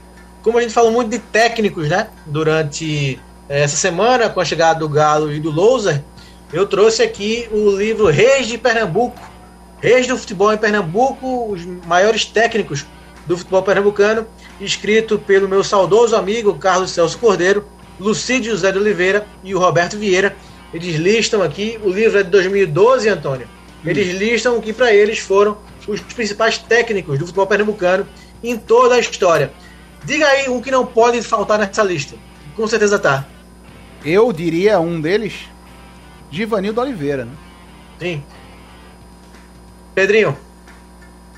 [0.42, 2.08] como a gente falou muito de técnicos, né?
[2.26, 6.04] Durante eh, essa semana, com a chegada do Galo e do Louser,
[6.52, 9.22] eu trouxe aqui o livro Reis de Pernambuco,
[9.80, 12.84] Reis do Futebol em Pernambuco, os maiores técnicos
[13.28, 14.28] do futebol pernambucano,
[14.60, 17.66] escrito pelo meu saudoso amigo Carlos Celso Cordeiro,
[18.00, 20.36] Lucídio José de Oliveira e o Roberto Vieira.
[20.74, 23.48] Eles listam aqui, o livro é de 2012, Antônio.
[23.86, 25.58] Eles listam o que para eles foram
[25.88, 28.08] os principais técnicos do futebol pernambucano
[28.44, 29.52] em toda a história.
[30.04, 32.16] Diga aí um que não pode faltar nessa lista.
[32.56, 33.26] Com certeza tá.
[34.04, 35.34] Eu diria um deles,
[36.30, 37.32] Givanildo Oliveira, né?
[38.00, 38.24] Sim.
[39.96, 40.36] Pedrinho.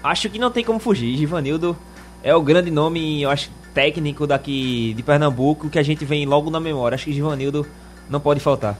[0.03, 1.15] Acho que não tem como fugir.
[1.17, 1.77] Givanildo
[2.23, 6.49] é o grande nome, eu acho, técnico daqui de Pernambuco que a gente vem logo
[6.49, 6.95] na memória.
[6.95, 7.67] Acho que Givanildo
[8.09, 8.79] não pode faltar.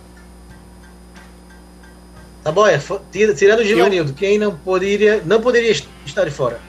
[2.46, 2.80] Tá bom, é,
[3.12, 4.16] tirando o Givanildo, eu...
[4.16, 5.72] quem não poderia, não poderia
[6.06, 6.60] estar de fora?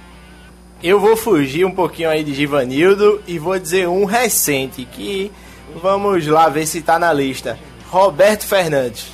[0.82, 5.30] Eu vou fugir um pouquinho aí de Givanildo e vou dizer um recente que
[5.82, 7.58] vamos lá ver se tá na lista.
[7.90, 9.08] Roberto Fernandes.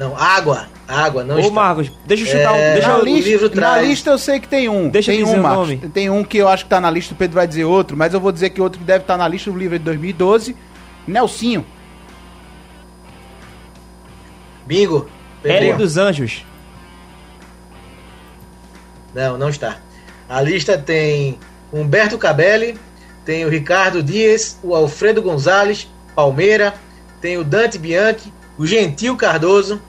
[0.00, 0.66] Não, água.
[0.88, 1.52] Água, não Ô, está.
[1.52, 2.72] Marcos, deixa eu chutar É, um.
[2.74, 3.88] Deixa na, eu, lista, livro na traz.
[3.88, 4.88] lista eu sei que tem um.
[4.88, 5.68] Deixa eu tem dizer um, o Marcos.
[5.68, 5.88] nome.
[5.90, 8.12] Tem um que eu acho que tá na lista, o Pedro vai dizer outro, mas
[8.12, 10.56] eu vou dizer que outro que deve estar na lista do livro é de 2012,
[11.06, 11.64] Nelsinho.
[14.68, 15.08] Bingo.
[15.42, 15.78] Pedrinho.
[15.78, 16.44] dos Anjos.
[19.14, 19.78] Não, não está.
[20.28, 21.38] A lista tem
[21.72, 22.78] Humberto Cabelli,
[23.24, 26.74] tem o Ricardo Dias, o Alfredo Gonzalez, Palmeira,
[27.20, 29.80] tem o Dante Bianchi, o Gentil Cardoso,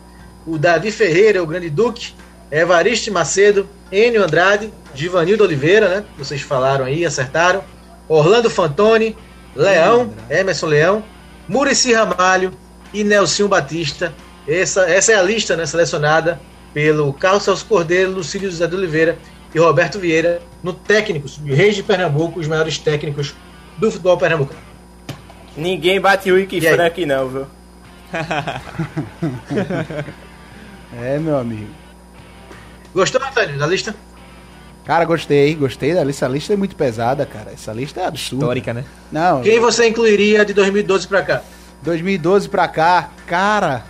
[0.48, 2.14] o Davi Ferreira, o Grande Duque,
[2.50, 6.06] Evariste Macedo, Enio Andrade, Givanildo Oliveira, né?
[6.18, 7.64] Vocês falaram aí, acertaram.
[8.08, 9.16] Orlando Fantoni,
[9.56, 11.04] Leão, Emerson Leão,
[11.48, 12.54] Murici Ramalho
[12.94, 14.14] e Nelsinho Batista.
[14.50, 16.42] Essa, essa é a lista né, selecionada
[16.74, 19.18] pelo Carlos Celso Cordeiro, Lucílio José de Oliveira
[19.54, 23.36] e Roberto Vieira no Técnicos, Reis de Pernambuco, os maiores técnicos
[23.78, 24.60] do futebol pernambucano.
[25.56, 26.74] Ninguém bate o Wiki aí?
[26.74, 27.48] Frank não, viu?
[30.92, 31.70] É, meu amigo.
[32.96, 33.96] Gostou, Antônio, da lista?
[34.86, 36.26] Cara, gostei, gostei da lista.
[36.26, 37.52] Essa lista é muito pesada, cara.
[37.52, 38.44] Essa lista é absurda.
[38.44, 38.84] Histórica, né?
[39.12, 41.44] Não, Quem você incluiria de 2012 para cá?
[41.84, 43.86] 2012 pra cá, cara.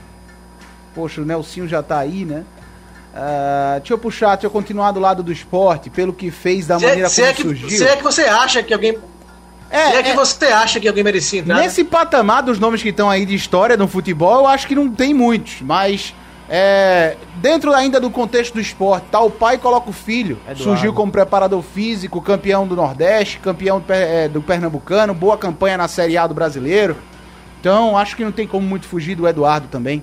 [0.96, 2.44] Poxa, o Nelsinho já tá aí, né?
[3.16, 6.78] Ah, deixa eu puxar, deixa eu continuar do lado do esporte, pelo que fez, da
[6.80, 7.70] Se é, maneira se como é que, surgiu.
[7.70, 8.98] se é que você acha que alguém.
[9.72, 11.56] É, se é que é- você acha que alguém merecia entrar.
[11.56, 11.62] né?
[11.64, 14.90] Nesse patamar dos nomes que estão aí de história no futebol, eu acho que não
[14.90, 16.14] tem muitos, mas
[16.50, 20.64] é, dentro ainda do contexto do esporte, tá o pai coloca o filho, Eduardo.
[20.64, 25.88] surgiu como preparador físico, campeão do Nordeste, campeão do, é, do Pernambucano, boa campanha na
[25.88, 26.96] Série A do Brasileiro.
[27.60, 30.02] Então, acho que não tem como muito fugir do Eduardo também.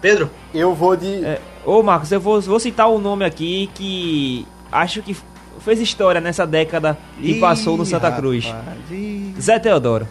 [0.00, 1.24] Pedro, Eu vou de.
[1.24, 5.16] É, ô Marcos, eu vou, vou citar um nome aqui que acho que
[5.60, 8.44] fez história nessa década e Ih, passou no Santa Cruz.
[8.46, 9.34] rapaz, ih.
[9.40, 10.06] Zé Teodoro.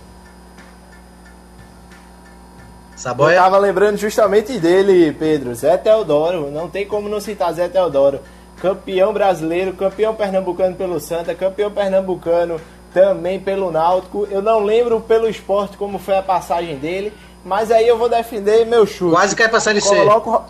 [2.92, 3.36] Eu Saboia.
[3.42, 5.54] tava lembrando justamente dele, Pedro.
[5.54, 6.50] Zé Teodoro.
[6.50, 8.20] Não tem como não citar Zé Teodoro.
[8.62, 12.60] Campeão brasileiro, campeão pernambucano pelo Santa, campeão pernambucano
[12.94, 14.26] também pelo Náutico.
[14.32, 17.12] Eu não lembro pelo esporte como foi a passagem dele,
[17.46, 19.14] mas aí eu vou defender meu chute.
[19.14, 19.90] Quase cai pra Série C.
[19.90, 20.44] Coloco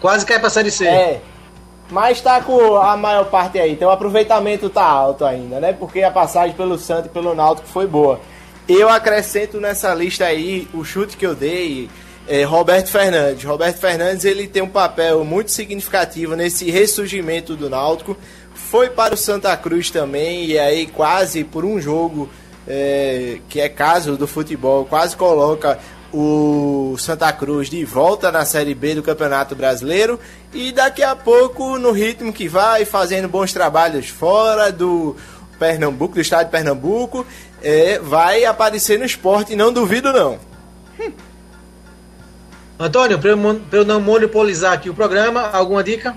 [0.00, 0.86] Quase cai pra Série C.
[0.86, 1.20] É.
[1.90, 3.72] Mas tá com a maior parte aí.
[3.72, 5.72] Então o aproveitamento tá alto ainda, né?
[5.72, 8.20] Porque a passagem pelo Santos e pelo Náutico foi boa.
[8.68, 11.88] Eu acrescento nessa lista aí o chute que eu dei.
[12.28, 13.44] é, Roberto Fernandes.
[13.44, 18.16] Roberto Fernandes ele tem um papel muito significativo nesse ressurgimento do Náutico.
[18.54, 22.28] Foi para o Santa Cruz também e aí quase por um jogo
[22.68, 25.78] é, que é caso do futebol, quase coloca
[26.12, 30.18] o Santa Cruz de volta na Série B do Campeonato Brasileiro
[30.52, 35.16] e daqui a pouco, no ritmo que vai, fazendo bons trabalhos fora do
[35.58, 37.26] Pernambuco, do estado de Pernambuco,
[37.62, 40.38] é, vai aparecer no esporte, não duvido não.
[42.78, 46.16] Antônio, para eu, eu não monopolizar aqui o programa, alguma dica?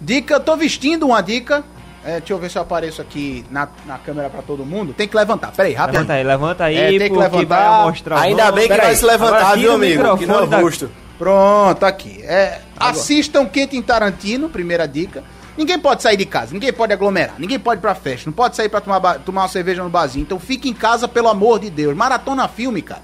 [0.00, 1.64] Dica, eu tô vestindo uma dica.
[2.06, 4.92] É, deixa eu ver se eu apareço aqui na, na câmera pra todo mundo.
[4.94, 5.50] Tem que levantar.
[5.50, 5.94] Peraí, rápido.
[5.94, 7.70] Levanta aí, levanta aí, É, tem que porque levantar.
[7.78, 10.16] vai mostrar o Ainda bem que Peraí, vai se levantar, viu, amigo?
[10.18, 10.90] Que não é rosto.
[11.18, 12.22] Pronto, aqui.
[12.22, 15.24] É, assistam Quentin Tarantino, primeira dica.
[15.56, 18.54] Ninguém pode sair de casa, ninguém pode aglomerar, ninguém pode ir pra festa, não pode
[18.54, 20.22] sair pra tomar, tomar uma cerveja no barzinho.
[20.22, 21.96] Então fique em casa, pelo amor de Deus.
[21.96, 23.00] Maratona filme, cara.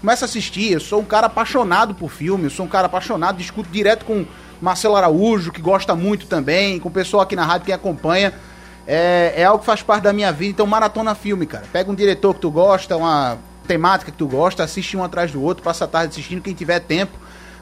[0.00, 0.72] Começa a assistir.
[0.72, 4.26] Eu sou um cara apaixonado por filme, eu sou um cara apaixonado, discuto direto com
[4.60, 8.32] Marcelo Araújo, que gosta muito também, com o pessoal aqui na rádio que acompanha.
[8.86, 10.52] É, é algo que faz parte da minha vida.
[10.52, 11.64] Então, maratona filme, cara.
[11.72, 15.42] Pega um diretor que tu gosta, uma temática que tu gosta, assiste um atrás do
[15.42, 17.12] outro, passa a tarde assistindo quem tiver tempo.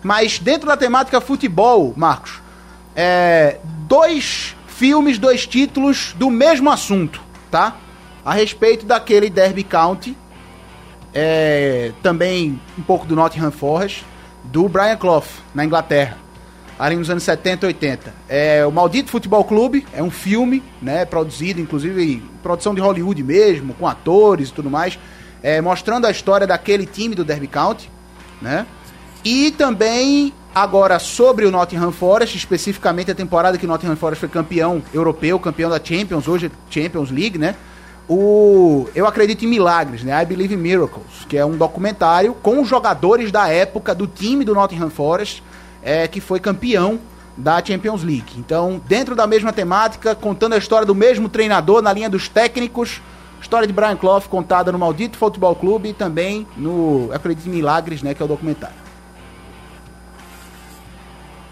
[0.03, 2.41] Mas dentro da temática futebol, Marcos,
[2.95, 7.21] é, dois filmes, dois títulos do mesmo assunto,
[7.51, 7.77] tá?
[8.25, 10.17] A respeito daquele Derby County,
[11.13, 14.05] é, também um pouco do Nottingham Forest,
[14.45, 15.25] do Brian Clough,
[15.55, 16.17] na Inglaterra,
[16.79, 18.15] ali nos anos 70 e 80.
[18.29, 23.75] É o Maldito Futebol Clube, é um filme, né, produzido, inclusive, produção de Hollywood mesmo,
[23.75, 24.99] com atores e tudo mais,
[25.43, 27.91] é, mostrando a história daquele time do Derby County,
[28.41, 28.67] né?
[29.25, 34.29] E também, agora, sobre o Nottingham Forest, especificamente a temporada que o Nottingham Forest foi
[34.29, 37.57] campeão europeu, campeão da Champions, hoje é Champions League, né?
[38.09, 40.23] O Eu Acredito em Milagres, né?
[40.23, 44.55] I Believe in Miracles, que é um documentário com jogadores da época do time do
[44.55, 45.43] Nottingham Forest,
[45.87, 46.99] é, que foi campeão
[47.37, 48.33] da Champions League.
[48.37, 53.01] Então, dentro da mesma temática, contando a história do mesmo treinador na linha dos técnicos,
[53.41, 58.03] história de Brian Clough contada no Maldito Futebol Clube e também no Acredito em Milagres,
[58.03, 58.15] né?
[58.15, 58.75] Que é o documentário.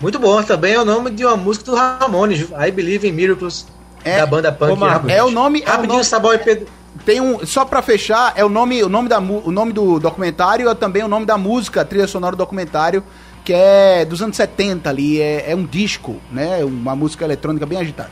[0.01, 3.67] Muito bom, também é o nome de uma música do Ramones, I Believe in Miracles,
[4.05, 4.73] É, da banda punk.
[4.73, 5.17] ô, Marcos, Ramones.
[5.17, 6.67] é o nome- é o Rapidinho, nome- Sabão e Pedro.
[7.05, 10.69] Tem um, só pra fechar, é o nome, o nome da o nome do documentário
[10.69, 13.03] é também o nome da música, a trilha sonora do documentário,
[13.45, 16.65] que é dos anos 70 ali, é, é um disco, né?
[16.65, 18.11] Uma música eletrônica bem agitada.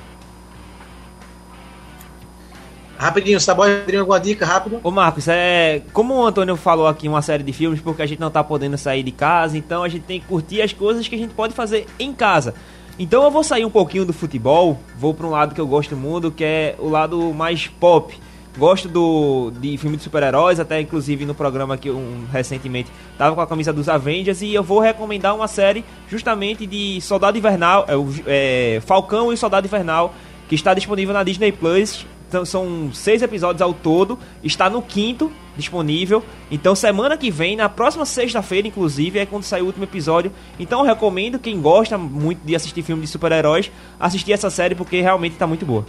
[3.03, 4.79] Rapidinho, e Pedrinho, alguma dica rápido?
[4.81, 8.21] Ô Marcos, é, como o Antônio falou aqui uma série de filmes, porque a gente
[8.21, 11.17] não tá podendo sair de casa, então a gente tem que curtir as coisas que
[11.17, 12.55] a gente pode fazer em casa.
[12.97, 15.97] Então eu vou sair um pouquinho do futebol, vou para um lado que eu gosto
[15.97, 18.17] muito, que é o lado mais pop.
[18.57, 23.41] Gosto do, de filme de super-heróis, até inclusive no programa que um, recentemente tava com
[23.41, 28.77] a camisa dos Avengers e eu vou recomendar uma série justamente de Soldado Invernal, é,
[28.77, 30.15] é, Falcão e Soldado Invernal,
[30.49, 32.05] que está disponível na Disney Plus.
[32.29, 36.23] Então, são seis episódios ao todo, está no quinto disponível.
[36.51, 40.33] Então semana que vem, na próxima sexta-feira, inclusive, é quando sai o último episódio.
[40.59, 45.33] Então recomendo quem gosta muito de assistir filme de super-heróis, assistir essa série porque realmente
[45.33, 45.85] está muito boa.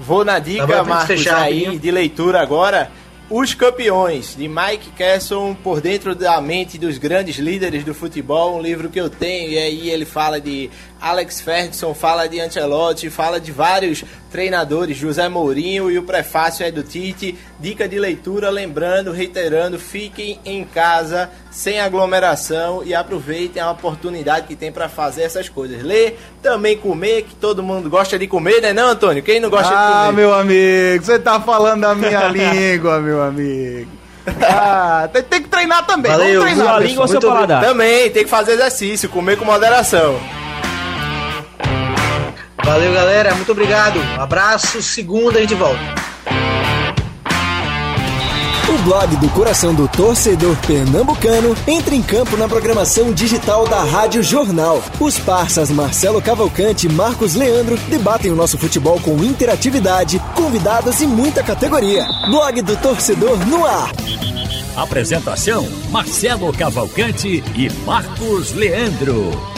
[0.00, 2.90] Vou na Tá dica, bom, pra gente Marcos, aí de leitura agora.
[3.30, 8.62] Os Campeões, de Mike Casson, por dentro da mente dos grandes líderes do futebol, um
[8.62, 10.70] livro que eu tenho, e aí ele fala de
[11.00, 16.70] Alex Ferguson, fala de Ancelotti, fala de vários treinadores, José Mourinho, e o prefácio é
[16.72, 17.36] do Tite.
[17.60, 24.56] Dica de leitura, lembrando, reiterando, fiquem em casa, sem aglomeração, e aproveitem a oportunidade que
[24.56, 25.82] tem para fazer essas coisas.
[25.82, 29.22] Ler, também comer, que todo mundo gosta de comer, né não, Antônio?
[29.22, 30.16] Quem não gosta de Ah, comer?
[30.20, 33.90] meu amigo, você tá falando da minha língua, meu amigo.
[34.42, 36.10] Ah, tem, tem que treinar também.
[36.12, 37.20] Valeu, Vamos treinar, língua ou pessoal.
[37.22, 37.64] seu paladar?
[37.64, 40.18] Também, tem que fazer exercício, comer com moderação.
[42.68, 43.34] Valeu, galera.
[43.34, 43.98] Muito obrigado.
[43.98, 44.82] Um abraço.
[44.82, 45.80] Segunda a gente volta.
[48.68, 54.22] O blog do coração do torcedor pernambucano entra em campo na programação digital da Rádio
[54.22, 54.82] Jornal.
[55.00, 61.06] Os parças Marcelo Cavalcante e Marcos Leandro debatem o nosso futebol com interatividade, convidados e
[61.06, 62.06] muita categoria.
[62.26, 63.90] Blog do torcedor no ar.
[64.76, 69.57] Apresentação: Marcelo Cavalcante e Marcos Leandro.